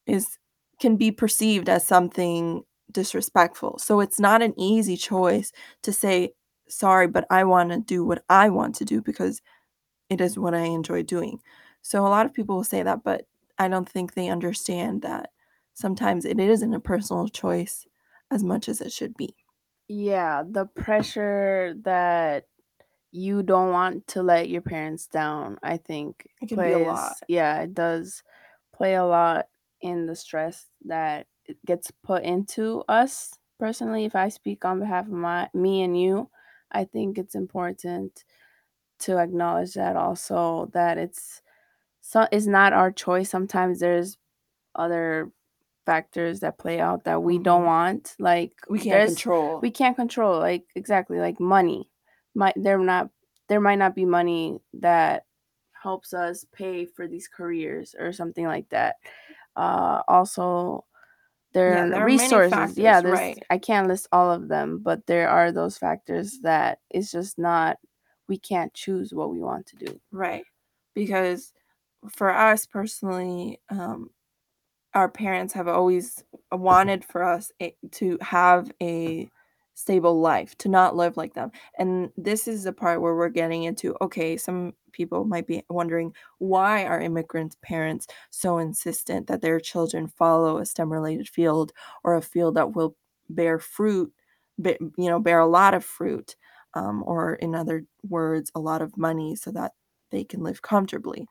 is 0.06 0.38
can 0.80 0.96
be 0.96 1.10
perceived 1.10 1.68
as 1.68 1.86
something 1.86 2.62
disrespectful. 2.90 3.78
So 3.78 4.00
it's 4.00 4.20
not 4.20 4.42
an 4.42 4.58
easy 4.58 4.96
choice 4.96 5.52
to 5.82 5.92
say, 5.92 6.32
sorry, 6.68 7.06
but 7.06 7.26
I 7.30 7.44
want 7.44 7.70
to 7.70 7.80
do 7.80 8.04
what 8.04 8.24
I 8.28 8.48
want 8.50 8.74
to 8.76 8.84
do 8.84 9.00
because 9.00 9.40
it 10.10 10.20
is 10.20 10.38
what 10.38 10.54
I 10.54 10.64
enjoy 10.64 11.02
doing. 11.02 11.40
So 11.82 12.06
a 12.06 12.08
lot 12.08 12.26
of 12.26 12.34
people 12.34 12.56
will 12.56 12.64
say 12.64 12.82
that, 12.82 13.04
but 13.04 13.26
I 13.58 13.68
don't 13.68 13.88
think 13.88 14.14
they 14.14 14.28
understand 14.28 15.02
that 15.02 15.30
sometimes 15.74 16.24
it 16.24 16.38
isn't 16.38 16.74
a 16.74 16.80
personal 16.80 17.28
choice 17.28 17.86
as 18.30 18.42
much 18.42 18.68
as 18.68 18.80
it 18.80 18.92
should 18.92 19.16
be. 19.16 19.34
Yeah, 19.88 20.42
the 20.48 20.66
pressure 20.66 21.74
that 21.82 22.46
you 23.14 23.42
don't 23.42 23.72
want 23.72 24.06
to 24.08 24.22
let 24.22 24.48
your 24.50 24.62
parents 24.62 25.06
down, 25.06 25.58
I 25.62 25.76
think 25.78 26.28
It 26.40 26.48
can 26.48 26.62
be 26.62 26.70
a 26.72 26.78
lot. 26.78 27.18
plays 27.18 27.22
yeah, 27.28 27.60
it 27.62 27.74
does 27.74 28.22
play 28.74 28.94
a 28.94 29.04
lot 29.04 29.48
in 29.80 30.06
the 30.06 30.16
stress 30.16 30.68
that 30.86 31.26
gets 31.66 31.90
put 31.90 32.24
into 32.24 32.84
us. 32.88 33.32
Personally, 33.58 34.04
if 34.04 34.16
I 34.16 34.28
speak 34.30 34.64
on 34.64 34.80
behalf 34.80 35.06
of 35.06 35.12
my 35.12 35.48
me 35.54 35.82
and 35.82 35.98
you, 36.00 36.30
I 36.72 36.84
think 36.84 37.18
it's 37.18 37.34
important 37.36 38.24
to 39.00 39.18
acknowledge 39.18 39.74
that 39.74 39.96
also 39.96 40.70
that 40.72 40.98
it's 40.98 41.42
so 42.00 42.26
it's 42.32 42.46
not 42.46 42.72
our 42.74 42.92
choice. 42.92 43.30
Sometimes 43.30 43.80
there's 43.80 44.18
other 44.74 45.32
factors 45.86 46.40
that 46.40 46.58
play 46.58 46.80
out 46.80 47.04
that 47.04 47.22
we 47.22 47.38
don't 47.38 47.64
Mhm. 47.64 47.66
want. 47.66 48.16
Like 48.18 48.54
We 48.68 48.78
can't 48.80 49.04
control. 49.04 49.62
we 49.62 49.70
can't 49.72 49.96
control 49.96 50.38
like 50.40 50.64
exactly 50.76 51.18
like 51.20 51.40
money. 51.40 51.90
Might 52.34 52.54
there 52.56 52.78
not 52.78 53.10
there 53.48 53.60
might 53.60 53.76
not 53.78 53.94
be 53.94 54.04
money 54.04 54.58
that 54.74 55.26
helps 55.72 56.14
us 56.14 56.44
pay 56.52 56.86
for 56.86 57.06
these 57.08 57.28
careers 57.28 57.94
or 57.98 58.12
something 58.12 58.46
like 58.46 58.68
that. 58.70 58.96
Uh 59.56 60.02
also 60.08 60.84
there 61.52 61.74
Yeah, 61.74 61.86
are 61.86 61.90
there 61.90 62.02
are 62.02 62.04
resources. 62.04 62.78
Yeah, 62.78 63.00
factors, 63.00 63.10
right. 63.10 63.42
I 63.50 63.58
can't 63.58 63.88
list 63.88 64.08
all 64.12 64.30
of 64.30 64.48
them, 64.48 64.78
but 64.78 65.06
there 65.06 65.28
are 65.28 65.52
those 65.52 65.78
factors 65.78 66.40
that 66.42 66.80
it's 66.90 67.12
just 67.12 67.38
not 67.38 67.78
we 68.28 68.38
can't 68.38 68.74
choose 68.74 69.12
what 69.14 69.30
we 69.30 69.40
want 69.40 69.66
to 69.68 69.76
do. 69.76 70.00
Right. 70.10 70.44
Because 70.94 71.52
for 72.10 72.30
us 72.34 72.66
personally, 72.66 73.60
um, 73.70 74.10
our 74.94 75.08
parents 75.08 75.54
have 75.54 75.68
always 75.68 76.24
wanted 76.52 77.04
for 77.04 77.24
us 77.24 77.52
a, 77.62 77.76
to 77.92 78.18
have 78.20 78.72
a 78.82 79.30
stable 79.74 80.20
life, 80.20 80.56
to 80.58 80.68
not 80.68 80.96
live 80.96 81.16
like 81.16 81.34
them. 81.34 81.50
And 81.78 82.10
this 82.16 82.48
is 82.48 82.64
the 82.64 82.72
part 82.72 83.00
where 83.00 83.14
we're 83.14 83.28
getting 83.28 83.64
into 83.64 83.96
okay, 84.00 84.36
some 84.36 84.74
people 84.92 85.24
might 85.24 85.46
be 85.46 85.64
wondering 85.68 86.14
why 86.38 86.84
are 86.84 87.00
immigrant 87.00 87.56
parents 87.62 88.06
so 88.30 88.58
insistent 88.58 89.26
that 89.26 89.42
their 89.42 89.60
children 89.60 90.08
follow 90.08 90.58
a 90.58 90.66
STEM 90.66 90.92
related 90.92 91.28
field 91.28 91.72
or 92.04 92.14
a 92.16 92.22
field 92.22 92.54
that 92.56 92.74
will 92.74 92.96
bear 93.28 93.58
fruit, 93.58 94.12
be, 94.60 94.76
you 94.98 95.08
know, 95.08 95.18
bear 95.20 95.40
a 95.40 95.46
lot 95.46 95.74
of 95.74 95.84
fruit, 95.84 96.36
um, 96.74 97.02
or 97.06 97.34
in 97.34 97.54
other 97.54 97.84
words, 98.08 98.50
a 98.54 98.60
lot 98.60 98.82
of 98.82 98.96
money 98.96 99.34
so 99.36 99.50
that 99.52 99.72
they 100.10 100.24
can 100.24 100.42
live 100.42 100.62
comfortably. 100.62 101.26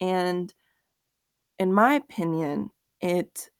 And 0.00 0.52
in 1.58 1.72
my 1.72 1.94
opinion, 1.94 2.70
it 3.00 3.50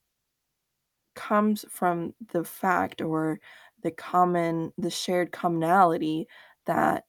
comes 1.14 1.64
from 1.68 2.14
the 2.32 2.44
fact 2.44 3.00
or 3.02 3.40
the 3.82 3.90
common 3.90 4.72
the 4.78 4.90
shared 4.90 5.32
commonality 5.32 6.26
that 6.66 7.04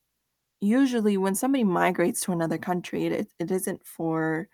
usually 0.62 1.18
when 1.18 1.36
somebody 1.36 1.64
migrates 1.64 2.22
to 2.22 2.32
another 2.32 2.58
country 2.58 3.06
it, 3.08 3.30
it 3.40 3.52
isn't 3.52 3.86
for 3.86 4.48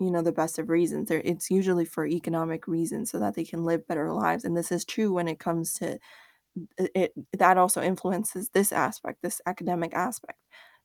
you 0.00 0.10
know 0.10 0.22
the 0.22 0.32
best 0.32 0.58
of 0.58 0.70
reasons 0.70 1.08
There- 1.08 1.22
it's 1.24 1.50
usually 1.50 1.84
for 1.86 2.06
economic 2.06 2.68
reasons 2.68 3.10
so 3.10 3.18
that 3.20 3.34
they 3.34 3.44
can 3.44 3.64
live 3.64 3.86
better 3.86 4.12
lives 4.12 4.44
and 4.44 4.56
this 4.56 4.72
is 4.72 4.84
true 4.84 5.12
when 5.12 5.28
it 5.28 5.38
comes 5.40 5.74
to 5.74 5.98
it, 6.78 6.90
it 6.94 7.12
that 7.38 7.58
also 7.58 7.82
influences 7.82 8.50
this 8.50 8.72
aspect 8.72 9.22
this 9.22 9.40
academic 9.46 9.94
aspect. 9.94 10.38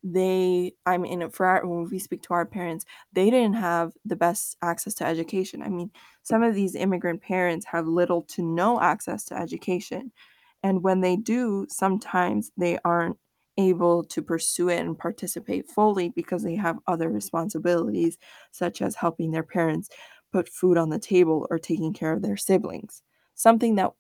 They 0.04 0.74
i 0.86 0.98
mean 0.98 1.30
for 1.30 1.46
our, 1.46 1.66
when 1.66 1.90
we 1.90 2.00
speak 2.00 2.24
to 2.24 2.34
our 2.34 2.46
parents 2.46 2.86
they 3.14 3.30
didn't 3.30 3.54
have 3.56 3.94
the 4.06 4.16
best 4.16 4.58
access 4.62 4.94
to 4.96 5.06
education. 5.06 5.62
I 5.62 5.70
mean 5.70 5.92
some 6.24 6.44
of 6.44 6.56
these 6.56 6.76
immigrant 6.76 7.22
parents 7.22 7.66
have 7.68 7.88
little 7.88 8.24
to 8.24 8.42
no 8.44 8.82
access 8.82 9.26
to 9.26 9.36
education 9.38 10.12
and 10.64 10.84
when 10.84 11.02
they 11.02 11.16
do 11.16 11.66
sometimes 11.70 12.52
they 12.58 12.78
aren't 12.86 13.18
able 13.58 14.04
to 14.04 14.22
pursue 14.22 14.70
it 14.70 14.80
and 14.80 14.98
participate 14.98 15.70
fully 15.70 16.10
because 16.10 16.44
they 16.44 16.56
have 16.56 16.80
other 16.88 17.10
responsibilities 17.10 18.18
such 18.52 18.82
as 18.82 18.96
helping 18.96 19.32
their 19.32 19.44
parents 19.44 19.90
put 20.32 20.48
food 20.50 20.78
on 20.78 20.90
the 20.90 21.00
table 21.00 21.48
or 21.50 21.60
taking 21.60 21.94
care 21.94 22.14
of 22.14 22.22
their 22.22 22.38
siblings 22.38 23.04
something 23.36 23.76
that 23.76 23.92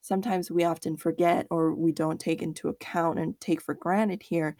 sometimes 0.00 0.50
we 0.50 0.64
often 0.64 0.96
forget 0.96 1.46
or 1.50 1.74
we 1.74 1.92
don't 1.92 2.20
take 2.20 2.42
into 2.42 2.68
account 2.68 3.18
and 3.18 3.38
take 3.40 3.60
for 3.60 3.74
granted 3.74 4.22
here 4.22 4.56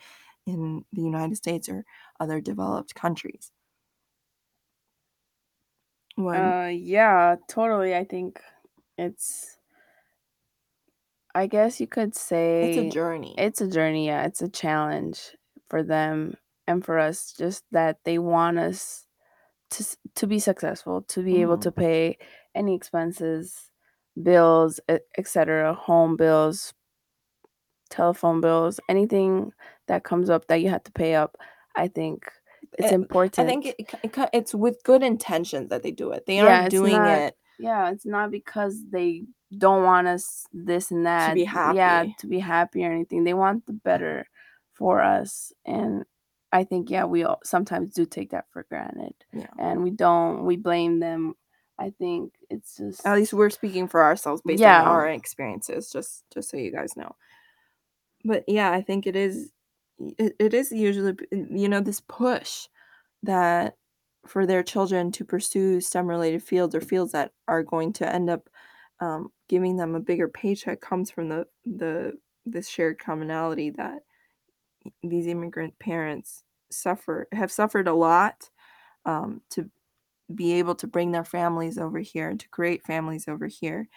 in 0.47 0.85
the 0.93 1.03
United 1.03 1.37
States 1.37 1.69
or 1.69 1.85
other 2.21 2.41
developed 2.41 2.95
countries. 2.95 3.53
When 6.17 6.57
Uh, 6.57 6.71
yeah, 6.73 7.37
totally. 7.49 7.95
I 7.95 8.05
think 8.05 8.43
it's 8.99 9.56
I 11.37 11.49
guess 11.49 11.81
you 11.81 11.89
could 11.89 12.17
say 12.17 12.67
it's 12.67 12.79
a 12.79 12.85
journey. 12.85 13.37
It's 13.39 13.63
a 13.63 13.69
journey, 13.71 14.07
yeah. 14.09 14.25
It's 14.27 14.43
a 14.43 14.51
challenge 14.51 15.37
for 15.71 15.85
them 15.85 16.37
and 16.69 16.85
for 16.85 16.99
us 16.99 17.35
just 17.39 17.65
that 17.73 17.99
they 18.05 18.19
want 18.19 18.59
us 18.59 19.07
to 19.73 19.83
s- 19.85 19.99
to 20.17 20.27
be 20.29 20.41
successful, 20.41 21.03
to 21.03 21.23
be 21.23 21.43
able 21.43 21.59
Mhm. 21.59 21.63
to 21.63 21.73
pay 21.73 22.19
any 22.55 22.75
expenses, 22.77 23.71
bills, 24.23 24.81
etc., 25.19 25.75
home 25.75 26.17
bills, 26.17 26.75
telephone 27.91 28.41
bills, 28.43 28.81
anything 28.89 29.53
that 29.89 30.05
comes 30.05 30.31
up 30.31 30.47
that 30.49 30.63
you 30.63 30.71
have 30.71 30.85
to 30.85 30.93
pay 30.93 31.15
up. 31.17 31.37
I 31.77 31.89
think 31.89 32.31
it's 32.79 32.91
Eh, 32.91 32.93
important. 32.93 33.37
I 33.39 33.45
think 33.45 33.67
it, 33.67 33.77
it, 33.79 34.31
it's 34.35 34.55
with 34.55 34.83
good 34.85 35.03
intentions 35.05 35.71
that 35.71 35.83
they 35.85 35.93
do 35.93 36.13
it. 36.13 36.27
They 36.27 36.41
yeah, 36.41 36.41
aren't 36.41 36.69
it's 36.69 36.83
doing 36.83 37.07
not 37.07 37.07
it 37.07 37.37
yeah, 37.59 37.91
it's 37.91 38.07
not 38.07 38.31
because 38.31 38.83
they 38.91 39.25
don't 39.57 39.85
want 39.85 40.07
us 40.09 40.47
this 40.53 40.91
and 40.91 41.07
that. 41.07 41.35
be 41.35 41.45
Yeah, 41.77 42.05
to 42.19 42.27
be 42.27 42.39
happy 42.39 42.85
or 42.85 42.93
anything. 42.93 43.25
They 43.25 43.35
want 43.35 43.67
the 43.67 43.73
better 43.73 44.27
for 44.75 45.03
us. 45.03 45.53
And 45.65 46.05
I 46.53 46.65
think 46.65 46.91
yeah, 46.91 47.05
we 47.05 47.25
all 47.25 47.41
sometimes 47.45 47.95
do 47.95 48.07
take 48.07 48.31
that 48.31 48.47
for 48.53 48.65
granted. 48.69 49.15
Yeah. 49.33 49.47
And 49.59 49.83
we 49.83 49.91
don't 49.91 50.45
we 50.45 50.57
blame 50.57 51.01
them. 51.01 51.35
I 51.79 51.91
think 51.91 52.33
it's 52.49 52.77
just 52.79 53.07
At 53.07 53.17
least 53.17 53.35
we're 53.35 53.51
speaking 53.51 53.87
for 53.89 54.03
ourselves 54.03 54.43
based 54.45 54.61
Yeah. 54.61 54.81
on 54.83 54.89
our 54.89 55.09
experiences, 55.09 55.91
just 55.91 56.25
just 56.33 56.51
so 56.51 56.57
you 56.57 56.73
guys 56.73 56.97
know. 56.97 57.15
But 58.25 58.45
yeah, 58.49 58.73
I 58.73 58.83
think 58.83 59.07
it 59.07 59.17
is 59.17 59.53
it, 59.99 60.35
it 60.39 60.55
is 60.55 60.73
usually 60.73 61.15
you 61.31 61.69
know 61.69 61.81
this 61.81 62.01
push 62.01 62.67
that 63.23 63.77
for 64.27 64.45
their 64.47 64.63
children 64.63 65.13
to 65.13 65.25
pursue 65.25 65.81
STEM 65.81 66.07
related 66.09 66.43
fields 66.43 66.75
or 66.75 66.81
fields 66.81 67.13
that 67.13 67.33
are 67.47 67.63
going 67.63 67.93
to 67.95 68.13
end 68.13 68.29
up 68.29 68.49
um, 69.01 69.29
giving 69.49 69.77
them 69.77 69.95
a 69.95 70.01
bigger 70.01 70.29
paycheck 70.29 70.81
comes 70.81 71.11
from 71.11 71.29
the 71.29 71.47
the 71.65 72.13
this 72.45 72.69
shared 72.69 72.99
commonality 72.99 73.71
that 73.71 74.01
these 75.03 75.27
immigrant 75.27 75.79
parents 75.79 76.43
suffer 76.71 77.29
have 77.33 77.51
suffered 77.53 77.89
a 77.89 77.95
lot 77.95 78.49
um, 79.05 79.41
to 79.51 79.71
be 80.35 80.55
able 80.55 80.75
to 80.75 80.87
bring 80.87 81.13
their 81.13 81.25
families 81.25 81.79
over 81.79 81.99
here 81.99 82.29
and 82.29 82.41
to 82.41 82.49
create 82.49 82.85
families 82.85 83.29
over 83.29 83.47
here. 83.47 83.89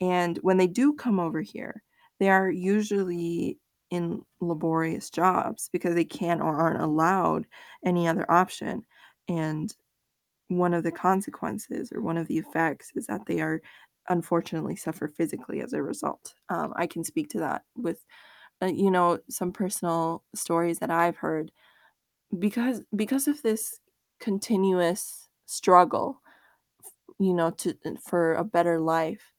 And 0.00 0.38
when 0.38 0.58
they 0.58 0.66
do 0.66 0.92
come 0.92 1.18
over 1.18 1.40
here, 1.40 1.82
they 2.20 2.28
are 2.28 2.50
usually 2.50 3.58
in 3.90 4.22
laborious 4.40 5.08
jobs 5.10 5.70
because 5.72 5.94
they 5.94 6.04
can't 6.04 6.42
or 6.42 6.56
aren't 6.56 6.82
allowed 6.82 7.46
any 7.84 8.06
other 8.06 8.30
option. 8.30 8.84
And 9.28 9.74
one 10.48 10.74
of 10.74 10.82
the 10.82 10.92
consequences 10.92 11.90
or 11.92 12.02
one 12.02 12.16
of 12.16 12.26
the 12.26 12.38
effects 12.38 12.92
is 12.94 13.06
that 13.06 13.24
they 13.26 13.40
are 13.40 13.62
unfortunately 14.08 14.76
suffer 14.76 15.08
physically 15.08 15.60
as 15.60 15.72
a 15.72 15.82
result. 15.82 16.34
Um, 16.48 16.72
I 16.76 16.86
can 16.86 17.04
speak 17.04 17.30
to 17.30 17.40
that 17.40 17.62
with, 17.76 18.04
uh, 18.62 18.66
you 18.66 18.90
know, 18.90 19.18
some 19.30 19.52
personal 19.52 20.24
stories 20.34 20.78
that 20.80 20.90
I've 20.90 21.18
heard. 21.18 21.52
Because 22.38 22.82
because 22.96 23.28
of 23.28 23.42
this 23.42 23.80
continuous 24.20 25.28
struggle 25.46 26.20
you 27.18 27.34
know 27.34 27.50
to 27.50 27.74
for 28.04 28.34
a 28.34 28.44
better 28.44 28.80
life 28.80 29.32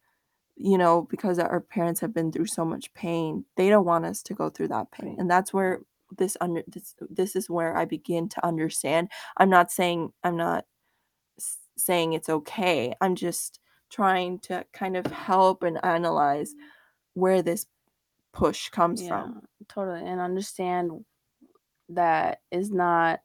you 0.57 0.77
know 0.77 1.03
because 1.09 1.39
our 1.39 1.61
parents 1.61 1.99
have 2.01 2.13
been 2.13 2.31
through 2.31 2.45
so 2.47 2.65
much 2.65 2.93
pain 2.93 3.45
they 3.57 3.69
don't 3.69 3.85
want 3.85 4.05
us 4.05 4.23
to 4.23 4.33
go 4.33 4.49
through 4.49 4.67
that 4.69 4.91
pain. 4.91 5.15
And 5.19 5.29
that's 5.29 5.53
where 5.53 5.81
this 6.17 6.37
under 6.41 6.63
this, 6.67 6.95
this 7.09 7.35
is 7.35 7.49
where 7.49 7.77
i 7.77 7.85
begin 7.85 8.29
to 8.29 8.45
understand. 8.45 9.09
I'm 9.37 9.49
not 9.49 9.71
saying 9.71 10.11
i'm 10.23 10.37
not 10.37 10.65
s- 11.39 11.59
saying 11.77 12.13
it's 12.13 12.29
okay. 12.29 12.95
I'm 13.01 13.15
just 13.15 13.59
trying 13.89 14.39
to 14.39 14.65
kind 14.73 14.95
of 14.95 15.05
help 15.07 15.63
and 15.63 15.79
analyze 15.83 16.53
where 17.13 17.41
this 17.41 17.65
push 18.33 18.69
comes 18.69 19.01
yeah, 19.01 19.09
from 19.09 19.41
totally. 19.67 20.05
And 20.05 20.19
understand 20.19 21.05
that 21.89 22.41
is 22.51 22.71
not 22.71 23.21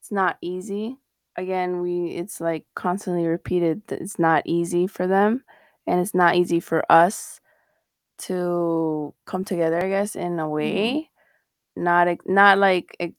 it's 0.00 0.12
not 0.12 0.36
easy. 0.40 0.98
Again, 1.36 1.80
we 1.80 2.08
it's 2.08 2.40
like 2.40 2.66
constantly 2.74 3.26
repeated 3.26 3.82
that 3.88 4.00
it's 4.00 4.18
not 4.18 4.42
easy 4.46 4.86
for 4.86 5.06
them 5.06 5.44
and 5.86 6.00
it's 6.00 6.14
not 6.14 6.36
easy 6.36 6.60
for 6.60 6.84
us 6.90 7.40
to 8.18 9.14
come 9.26 9.44
together, 9.44 9.82
I 9.82 9.88
guess, 9.88 10.14
in 10.14 10.38
a 10.38 10.42
mm-hmm. 10.42 10.50
way. 10.50 11.10
Not 11.74 12.08
ex- 12.08 12.26
not 12.26 12.58
like 12.58 12.96
a 13.00 13.14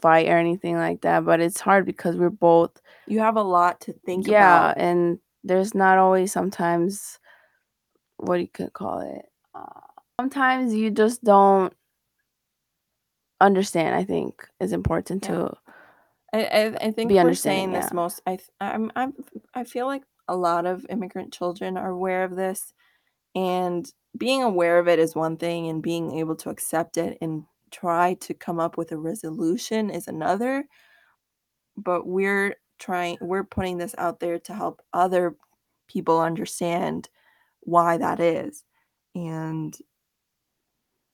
fight 0.00 0.28
or 0.28 0.36
anything 0.36 0.76
like 0.76 1.02
that, 1.02 1.24
but 1.24 1.40
it's 1.40 1.60
hard 1.60 1.86
because 1.86 2.16
we're 2.16 2.30
both 2.30 2.80
you 3.06 3.20
have 3.20 3.36
a 3.36 3.42
lot 3.42 3.80
to 3.82 3.92
think 3.92 4.26
yeah, 4.26 4.70
about 4.70 4.78
and 4.78 5.18
there's 5.44 5.74
not 5.74 5.98
always 5.98 6.32
sometimes 6.32 7.20
what 8.18 8.40
you 8.40 8.48
could 8.48 8.72
call 8.72 9.00
it. 9.00 9.26
Uh, 9.54 9.80
sometimes 10.20 10.74
you 10.74 10.90
just 10.90 11.22
don't 11.24 11.72
understand. 13.40 13.94
I 13.94 14.04
think 14.04 14.46
is 14.60 14.72
important 14.72 15.24
Yeah. 15.24 15.28
to 15.30 15.54
I, 16.32 16.44
I, 16.44 16.64
I 16.88 16.90
think 16.90 17.10
Be 17.10 17.14
we're 17.14 17.20
understanding, 17.20 17.72
saying 17.72 17.72
this 17.72 17.90
yeah. 17.90 17.94
most. 17.94 18.22
I 18.26 18.38
I'm, 18.60 18.92
I'm 18.96 19.14
I 19.54 19.64
feel 19.64 19.86
like 19.86 20.02
a 20.28 20.36
lot 20.36 20.66
of 20.66 20.86
immigrant 20.90 21.32
children 21.32 21.76
are 21.76 21.90
aware 21.90 22.24
of 22.24 22.36
this, 22.36 22.74
and 23.34 23.90
being 24.18 24.42
aware 24.42 24.78
of 24.78 24.88
it 24.88 24.98
is 24.98 25.14
one 25.14 25.36
thing, 25.36 25.68
and 25.68 25.82
being 25.82 26.18
able 26.18 26.36
to 26.36 26.50
accept 26.50 26.96
it 26.98 27.18
and 27.20 27.44
try 27.70 28.14
to 28.14 28.34
come 28.34 28.60
up 28.60 28.76
with 28.78 28.92
a 28.92 28.98
resolution 28.98 29.90
is 29.90 30.08
another. 30.08 30.64
But 31.76 32.06
we're 32.06 32.56
trying. 32.78 33.18
We're 33.20 33.44
putting 33.44 33.78
this 33.78 33.94
out 33.98 34.20
there 34.20 34.38
to 34.40 34.54
help 34.54 34.82
other 34.92 35.36
people 35.88 36.20
understand 36.20 37.08
why 37.60 37.98
that 37.98 38.20
is, 38.20 38.64
and 39.14 39.76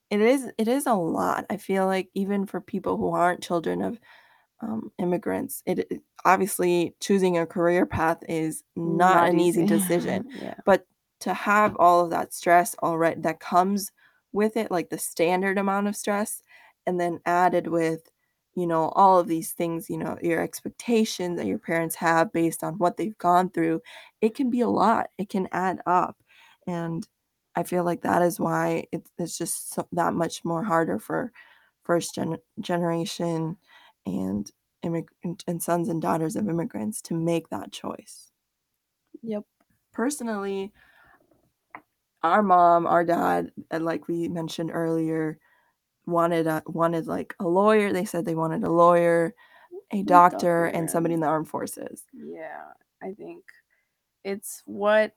it 0.09 0.21
is 0.21 0.51
it 0.57 0.67
is 0.67 0.85
a 0.85 0.93
lot. 0.93 1.45
I 1.49 1.57
feel 1.57 1.85
like 1.85 2.09
even 2.13 2.45
for 2.45 2.59
people 2.61 2.97
who 2.97 3.09
aren't 3.09 3.43
children 3.43 3.81
of 3.81 3.99
um, 4.61 4.91
immigrants, 4.99 5.63
it, 5.65 5.79
it- 5.91 6.01
obviously 6.25 6.95
choosing 7.01 7.37
a 7.37 7.47
career 7.47 7.85
path 7.85 8.19
is 8.29 8.63
not, 8.75 9.29
an 9.29 9.39
easy, 9.39 9.65
decision. 9.67 10.25
yeah. 10.35 10.55
But 10.65 10.85
to 11.21 11.33
have 11.33 11.75
all 11.77 12.03
of 12.03 12.11
that 12.11 12.33
stress 12.33 12.75
already 12.83 13.21
that 13.21 13.39
comes 13.39 13.91
with 14.33 14.57
it, 14.57 14.71
like 14.71 14.89
the 14.89 14.97
standard 14.99 15.57
amount 15.57 15.87
of 15.87 15.95
stress, 15.95 16.43
and 16.87 16.99
then 16.99 17.19
added 17.25 17.67
with, 17.67 18.09
you 18.55 18.67
know, 18.67 18.89
all 18.89 19.19
of 19.19 19.27
these 19.27 19.51
things, 19.51 19.89
you 19.89 19.97
know, 19.97 20.17
your 20.21 20.41
expectations 20.41 21.37
that 21.37 21.47
your 21.47 21.57
parents 21.57 21.95
have 21.95 22.33
based 22.33 22.63
on 22.63 22.77
what 22.77 22.97
they've 22.97 23.17
gone 23.17 23.49
through, 23.49 23.81
it 24.21 24.35
can 24.35 24.49
be 24.49 24.61
a 24.61 24.67
lot. 24.67 25.07
It 25.17 25.29
can 25.29 25.47
add 25.51 25.79
up. 25.85 26.17
And 26.67 27.07
I 27.55 27.63
feel 27.63 27.83
like 27.83 28.01
that 28.01 28.21
is 28.21 28.39
why 28.39 28.85
it's, 28.91 29.09
it's 29.17 29.37
just 29.37 29.73
so, 29.73 29.87
that 29.93 30.13
much 30.13 30.43
more 30.43 30.63
harder 30.63 30.99
for 30.99 31.31
first 31.83 32.15
gen- 32.15 32.37
generation 32.59 33.57
and 34.05 34.51
immigrant 34.83 35.43
and 35.47 35.61
sons 35.61 35.89
and 35.89 36.01
daughters 36.01 36.35
of 36.35 36.49
immigrants 36.49 37.01
to 37.03 37.13
make 37.13 37.49
that 37.49 37.71
choice. 37.71 38.31
Yep. 39.21 39.43
Personally, 39.93 40.71
our 42.23 42.43
mom, 42.43 42.85
our 42.85 43.03
dad, 43.03 43.51
and 43.69 43.85
like 43.85 44.07
we 44.07 44.27
mentioned 44.27 44.71
earlier, 44.73 45.39
wanted 46.05 46.47
a, 46.47 46.63
wanted 46.65 47.07
like 47.07 47.35
a 47.39 47.47
lawyer. 47.47 47.93
They 47.93 48.05
said 48.05 48.25
they 48.25 48.35
wanted 48.35 48.63
a 48.63 48.71
lawyer, 48.71 49.33
a 49.91 50.03
doctor, 50.03 50.65
and 50.65 50.89
somebody 50.89 51.13
in 51.13 51.19
the 51.19 51.27
armed 51.27 51.49
forces. 51.49 52.03
Yeah, 52.13 52.73
I 53.01 53.13
think 53.13 53.43
it's 54.23 54.61
what 54.65 55.13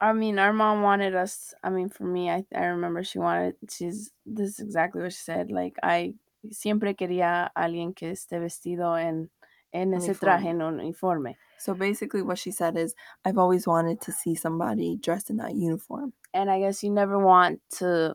I 0.00 0.12
mean. 0.12 0.38
Our 0.38 0.52
mom 0.52 0.82
wanted 0.82 1.14
us. 1.14 1.54
I 1.62 1.70
mean, 1.70 1.88
for 1.88 2.04
me, 2.04 2.30
I 2.30 2.44
I 2.54 2.66
remember 2.66 3.04
she 3.04 3.18
wanted. 3.18 3.54
She's 3.68 4.12
this 4.26 4.50
is 4.50 4.60
exactly 4.60 5.02
what 5.02 5.12
she 5.12 5.22
said. 5.22 5.50
Like 5.50 5.76
I 5.82 6.14
siempre 6.50 6.94
quería 6.94 7.50
alguien 7.56 7.94
que 7.94 8.12
esté 8.12 8.40
vestido 8.40 8.98
en 8.98 9.30
en 9.72 9.94
ese 9.94 10.18
traje 10.18 10.48
en 10.48 10.62
uniforme. 10.62 11.36
So 11.58 11.74
basically, 11.74 12.22
what 12.22 12.38
she 12.38 12.50
said 12.50 12.78
is, 12.78 12.94
I've 13.24 13.36
always 13.36 13.66
wanted 13.66 14.00
to 14.02 14.12
see 14.12 14.34
somebody 14.34 14.96
dressed 14.96 15.28
in 15.28 15.36
that 15.36 15.54
uniform. 15.54 16.14
And 16.32 16.50
I 16.50 16.60
guess 16.60 16.82
you 16.82 16.90
never 16.90 17.18
want 17.18 17.60
to 17.78 18.14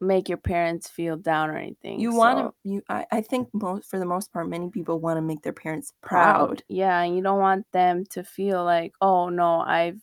make 0.00 0.28
your 0.28 0.38
parents 0.38 0.88
feel 0.88 1.16
down 1.16 1.50
or 1.50 1.56
anything. 1.56 2.00
You 2.00 2.14
want 2.14 2.38
to, 2.38 2.70
you, 2.70 2.82
I, 2.88 3.06
I 3.10 3.20
think 3.20 3.48
most 3.54 3.88
for 3.88 3.98
the 3.98 4.04
most 4.04 4.32
part, 4.32 4.48
many 4.48 4.70
people 4.70 5.00
want 5.00 5.16
to 5.16 5.22
make 5.22 5.42
their 5.42 5.52
parents 5.52 5.92
proud. 6.02 6.48
proud. 6.48 6.62
Yeah, 6.68 7.00
and 7.00 7.16
you 7.16 7.22
don't 7.22 7.40
want 7.40 7.66
them 7.72 8.04
to 8.10 8.22
feel 8.22 8.64
like, 8.64 8.92
oh 9.00 9.28
no, 9.28 9.60
I've 9.60 10.00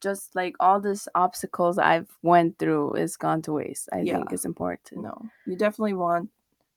just 0.00 0.34
like 0.34 0.56
all 0.58 0.80
this 0.80 1.06
obstacles 1.14 1.78
I've 1.78 2.08
went 2.22 2.58
through 2.58 2.94
is 2.94 3.16
gone 3.16 3.42
to 3.42 3.52
waste. 3.52 3.88
I 3.92 4.00
Yeah. 4.00 4.14
think 4.14 4.32
it's 4.32 4.44
important. 4.44 5.02
No, 5.02 5.22
you 5.46 5.56
definitely 5.56 5.94
want 5.94 6.30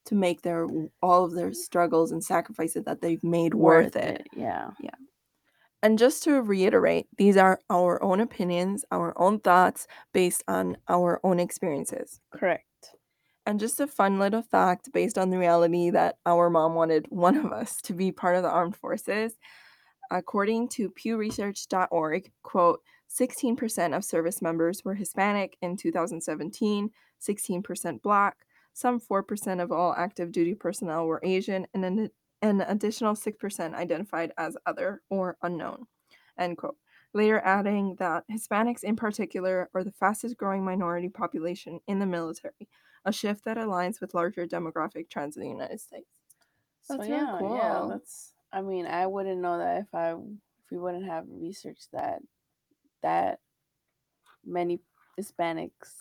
to 0.06 0.14
make 0.14 0.42
their 0.42 0.66
all 1.02 1.24
of 1.24 1.32
their 1.32 1.52
struggles 1.52 2.12
and 2.12 2.22
sacrifices 2.22 2.84
that 2.84 3.00
they've 3.00 3.22
made 3.24 3.54
worth, 3.54 3.96
it. 3.96 4.26
Yeah. 4.36 4.70
Yeah. 4.80 4.90
And 5.82 5.98
just 5.98 6.22
to 6.24 6.42
reiterate, 6.42 7.06
these 7.16 7.36
are 7.36 7.60
our 7.70 8.02
own 8.02 8.20
opinions, 8.20 8.84
our 8.90 9.18
own 9.18 9.40
thoughts 9.40 9.86
based 10.12 10.44
on 10.46 10.76
our 10.88 11.20
own 11.24 11.40
experiences. 11.40 12.20
Correct. 12.32 12.64
And 13.46 13.58
just 13.58 13.80
a 13.80 13.86
fun 13.86 14.18
little 14.18 14.42
fact 14.42 14.92
based 14.92 15.16
on 15.16 15.30
the 15.30 15.38
reality 15.38 15.90
that 15.90 16.18
our 16.26 16.50
mom 16.50 16.74
wanted 16.74 17.06
one 17.08 17.36
of 17.36 17.52
us 17.52 17.80
to 17.82 17.94
be 17.94 18.12
part 18.12 18.36
of 18.36 18.42
the 18.42 18.50
armed 18.50 18.76
forces. 18.76 19.38
According 20.10 20.68
to 20.70 20.90
pewresearch.org, 20.90 22.30
quote, 22.42 22.80
16% 23.10 23.96
of 23.96 24.04
service 24.04 24.42
members 24.42 24.84
were 24.84 24.94
Hispanic 24.94 25.56
in 25.62 25.76
2017, 25.76 26.90
16% 27.20 28.02
Black, 28.02 28.36
some 28.72 29.00
4% 29.00 29.62
of 29.62 29.72
all 29.72 29.94
active 29.96 30.30
duty 30.30 30.54
personnel 30.54 31.06
were 31.06 31.20
Asian, 31.24 31.66
and 31.74 31.84
an, 31.84 32.10
an 32.42 32.60
additional 32.62 33.14
6% 33.14 33.74
identified 33.74 34.32
as 34.38 34.56
other 34.66 35.02
or 35.10 35.36
unknown. 35.42 35.86
End 36.38 36.56
quote. 36.56 36.76
Later 37.12 37.40
adding 37.44 37.96
that 37.98 38.24
Hispanics 38.30 38.84
in 38.84 38.96
particular 38.96 39.68
are 39.74 39.84
the 39.84 39.92
fastest 39.92 40.36
growing 40.36 40.64
minority 40.64 41.08
population 41.08 41.80
in 41.86 41.98
the 41.98 42.06
military, 42.06 42.68
a 43.04 43.12
shift 43.12 43.44
that 43.44 43.56
aligns 43.56 44.00
with 44.00 44.14
larger 44.14 44.46
demographic 44.46 45.10
trends 45.10 45.36
in 45.36 45.42
the 45.42 45.48
United 45.48 45.80
States. 45.80 46.06
That's 46.88 47.04
so 47.04 47.08
really 47.08 47.22
yeah, 47.22 47.36
cool. 47.38 47.56
yeah, 47.56 47.86
that's. 47.90 48.32
I 48.52 48.62
mean, 48.62 48.86
I 48.86 49.06
wouldn't 49.06 49.40
know 49.40 49.58
that 49.58 49.80
if 49.80 49.94
I 49.94 50.12
if 50.12 50.70
we 50.70 50.78
wouldn't 50.78 51.06
have 51.06 51.24
researched 51.28 51.88
that 51.92 52.20
that 53.02 53.40
many 54.44 54.80
Hispanics. 55.18 55.92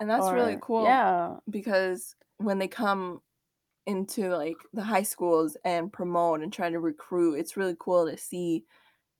And 0.00 0.08
that's 0.08 0.30
really 0.30 0.58
cool. 0.60 0.84
Yeah, 0.84 1.36
because 1.50 2.16
when 2.38 2.58
they 2.58 2.68
come 2.68 3.20
into 3.86 4.34
like 4.36 4.56
the 4.72 4.82
high 4.82 5.02
schools 5.02 5.56
and 5.64 5.92
promote 5.92 6.40
and 6.40 6.52
try 6.52 6.70
to 6.70 6.78
recruit, 6.78 7.34
it's 7.34 7.56
really 7.56 7.76
cool 7.78 8.08
to 8.08 8.16
see 8.16 8.64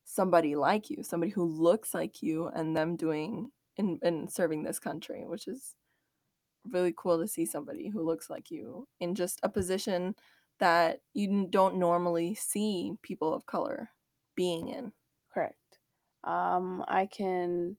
somebody 0.05 0.55
like 0.57 0.91
you, 0.91 1.03
somebody 1.03 1.31
who 1.33 1.45
looks 1.45 1.95
like 1.95 2.23
you, 2.23 2.49
and 2.49 2.77
them 2.77 2.97
doing 2.97 3.51
and, 3.79 3.99
and 4.03 4.31
serving 4.31 4.63
this 4.63 4.79
country, 4.79 5.25
which 5.27 5.49
is 5.49 5.75
really 6.71 6.95
cool 6.97 7.19
to 7.21 7.27
see 7.27 7.45
somebody 7.45 7.89
who 7.89 8.03
looks 8.03 8.31
like 8.31 8.51
you 8.51 8.87
in 9.01 9.15
just 9.15 9.41
a 9.43 9.49
position 9.49 10.15
that 10.61 11.01
you 11.13 11.49
don't 11.51 11.77
normally 11.77 12.35
see 12.35 12.93
people 13.03 13.35
of 13.35 13.47
color 13.47 13.91
being 14.37 14.69
in. 14.69 14.93
correct. 15.33 15.57
Um, 16.25 16.85
I 16.87 17.07
can, 17.07 17.77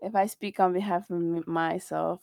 if 0.00 0.14
I 0.14 0.26
speak 0.26 0.60
on 0.60 0.72
behalf 0.72 1.10
of 1.10 1.46
myself, 1.48 2.20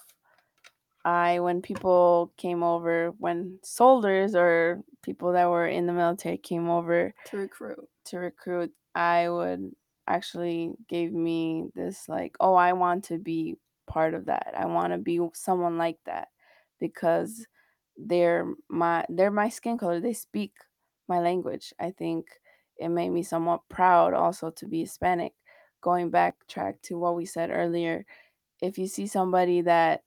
I 1.07 1.39
when 1.39 1.61
people 1.61 2.33
came 2.37 2.63
over, 2.63 3.11
when 3.17 3.59
soldiers 3.63 4.35
or 4.35 4.83
people 5.03 5.31
that 5.31 5.49
were 5.49 5.65
in 5.67 5.87
the 5.87 5.93
military 5.93 6.37
came 6.37 6.69
over 6.69 7.13
To 7.27 7.37
recruit. 7.37 7.87
to 8.05 8.17
recruit, 8.19 8.73
I 8.93 9.29
would 9.29 9.71
actually 10.05 10.73
gave 10.89 11.13
me 11.13 11.69
this 11.75 12.09
like, 12.09 12.35
oh, 12.41 12.55
I 12.55 12.73
want 12.73 13.05
to 13.05 13.17
be 13.17 13.55
part 13.87 14.13
of 14.15 14.25
that. 14.25 14.53
I 14.57 14.65
want 14.65 14.91
to 14.91 14.97
be 14.97 15.21
someone 15.33 15.77
like 15.77 15.99
that 16.05 16.27
because 16.79 17.47
they're 17.95 18.53
my 18.69 19.05
they're 19.07 19.31
my 19.31 19.47
skin 19.49 19.77
color. 19.77 20.01
They 20.01 20.13
speak 20.13 20.53
my 21.07 21.19
language. 21.19 21.73
I 21.79 21.91
think 21.91 22.27
it 22.77 22.89
made 22.89 23.11
me 23.11 23.23
somewhat 23.23 23.61
proud 23.69 24.13
also 24.13 24.51
to 24.51 24.67
be 24.67 24.81
Hispanic. 24.81 25.33
Going 25.79 26.09
back 26.09 26.35
track 26.49 26.81
to 26.83 26.97
what 26.99 27.15
we 27.15 27.25
said 27.25 27.49
earlier, 27.49 28.05
if 28.61 28.77
you 28.77 28.87
see 28.87 29.07
somebody 29.07 29.61
that 29.61 30.03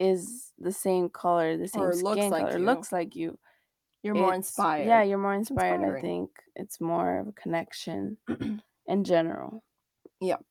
is 0.00 0.52
the 0.58 0.72
same 0.72 1.08
color, 1.08 1.56
the 1.56 1.68
same 1.68 1.82
Or 1.82 1.94
looks 1.94 2.18
skin 2.20 2.30
like 2.30 2.46
color, 2.46 2.58
you. 2.58 2.64
looks 2.64 2.92
like 2.92 3.16
you, 3.16 3.38
You're 4.02 4.14
more 4.14 4.28
it's- 4.34 4.48
inspired. 4.48 4.86
Yeah, 4.86 5.02
you're 5.02 5.18
more 5.18 5.34
inspired. 5.34 5.80
I 5.80 5.84
inspiring. 5.84 6.02
think 6.02 6.30
it's 6.56 6.80
more 6.80 7.18
of 7.20 7.28
a 7.28 7.32
connection 7.32 8.16
in 8.86 9.04
general. 9.04 9.62
Yep. 10.20 10.44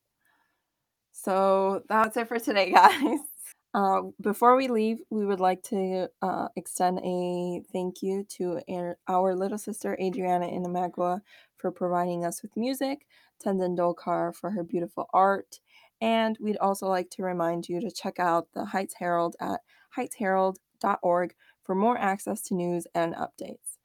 So 1.11 1.81
that's 1.89 2.17
it 2.17 2.27
for 2.27 2.39
today, 2.39 2.71
guys. 2.73 3.19
Uh, 3.73 4.01
before 4.21 4.55
we 4.55 4.67
leave, 4.67 4.99
we 5.09 5.25
would 5.25 5.39
like 5.39 5.61
to 5.61 6.07
uh, 6.21 6.47
extend 6.55 6.99
a 7.03 7.61
thank 7.71 8.01
you 8.01 8.23
to 8.29 8.59
our, 8.69 8.97
our 9.07 9.35
little 9.35 9.57
sister 9.57 9.97
Adriana 10.01 10.47
Inamagua 10.47 11.21
for 11.57 11.71
providing 11.71 12.25
us 12.25 12.41
with 12.41 12.55
music, 12.57 13.05
Tenzin 13.43 13.77
Dolkar 13.77 14.33
for 14.35 14.49
her 14.51 14.63
beautiful 14.63 15.07
art, 15.13 15.59
and 16.01 16.37
we'd 16.39 16.57
also 16.57 16.87
like 16.87 17.09
to 17.11 17.23
remind 17.23 17.67
you 17.67 17.79
to 17.81 17.91
check 17.91 18.19
out 18.19 18.47
the 18.53 18.65
Heights 18.65 18.95
Herald 18.95 19.35
at 19.39 19.61
heightsherald.org 19.97 21.35
for 21.63 21.75
more 21.75 21.97
access 21.97 22.41
to 22.43 22.55
news 22.55 22.87
and 22.93 23.15
updates. 23.15 23.77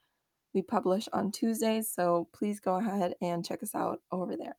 We 0.55 0.63
publish 0.63 1.09
on 1.13 1.33
Tuesdays, 1.33 1.91
so 1.91 2.29
please 2.33 2.61
go 2.61 2.77
ahead 2.77 3.15
and 3.23 3.45
check 3.45 3.63
us 3.63 3.75
out 3.75 4.01
over 4.11 4.37
there. 4.37 4.57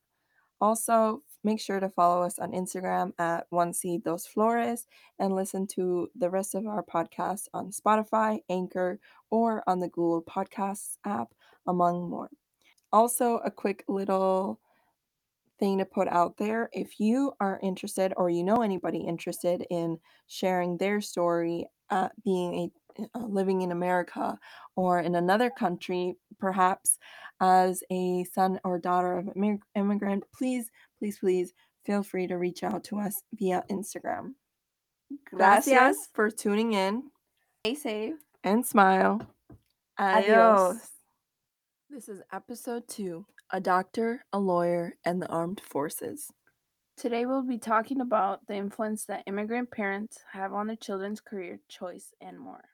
Also, 0.60 1.22
make 1.42 1.60
sure 1.60 1.78
to 1.78 1.88
follow 1.88 2.22
us 2.22 2.38
on 2.38 2.52
Instagram 2.52 3.12
at 3.18 3.46
One 3.50 3.72
Seed 3.72 4.02
Dos 4.04 4.26
Flores 4.26 4.86
and 5.18 5.34
listen 5.34 5.66
to 5.74 6.08
the 6.16 6.30
rest 6.30 6.54
of 6.54 6.66
our 6.66 6.82
podcasts 6.82 7.48
on 7.52 7.70
Spotify, 7.70 8.40
Anchor, 8.48 8.98
or 9.30 9.62
on 9.66 9.80
the 9.80 9.88
Google 9.88 10.22
Podcasts 10.22 10.96
app, 11.04 11.34
among 11.66 12.08
more. 12.08 12.30
Also, 12.92 13.38
a 13.38 13.50
quick 13.50 13.84
little 13.88 14.60
thing 15.64 15.78
to 15.78 15.86
put 15.86 16.08
out 16.08 16.36
there 16.36 16.68
if 16.74 17.00
you 17.00 17.32
are 17.40 17.58
interested 17.62 18.12
or 18.18 18.28
you 18.28 18.44
know 18.44 18.56
anybody 18.60 18.98
interested 18.98 19.64
in 19.70 19.98
sharing 20.26 20.76
their 20.76 21.00
story 21.00 21.66
uh, 21.88 22.08
being 22.22 22.54
a 22.54 23.08
uh, 23.14 23.26
living 23.26 23.62
in 23.62 23.72
America 23.72 24.38
or 24.76 25.00
in 25.00 25.14
another 25.14 25.48
country 25.48 26.16
perhaps 26.38 26.98
as 27.40 27.82
a 27.90 28.24
son 28.34 28.60
or 28.62 28.78
daughter 28.78 29.16
of 29.16 29.26
an 29.28 29.58
immigrant 29.74 30.22
please 30.36 30.70
please 30.98 31.18
please 31.18 31.54
feel 31.86 32.02
free 32.02 32.26
to 32.26 32.36
reach 32.36 32.62
out 32.62 32.84
to 32.84 32.98
us 32.98 33.22
via 33.32 33.64
Instagram 33.70 34.34
gracias, 35.32 35.72
Gracias. 35.72 36.08
for 36.12 36.30
tuning 36.30 36.74
in 36.74 37.04
Stay 37.64 37.74
safe. 37.74 38.14
and 38.44 38.66
smile 38.66 39.26
Adios. 39.98 40.28
Adios. 40.28 40.90
This 41.88 42.08
is 42.10 42.20
episode 42.34 42.86
2 42.88 43.24
A 43.54 43.60
Doctor, 43.60 44.24
a 44.32 44.40
Lawyer, 44.40 44.96
and 45.04 45.22
the 45.22 45.28
Armed 45.28 45.60
Forces. 45.60 46.32
Today 46.96 47.24
we'll 47.24 47.46
be 47.46 47.56
talking 47.56 48.00
about 48.00 48.48
the 48.48 48.56
influence 48.56 49.04
that 49.04 49.22
immigrant 49.28 49.70
parents 49.70 50.18
have 50.32 50.52
on 50.52 50.66
their 50.66 50.74
children's 50.74 51.20
career 51.20 51.60
choice 51.68 52.12
and 52.20 52.36
more. 52.36 52.64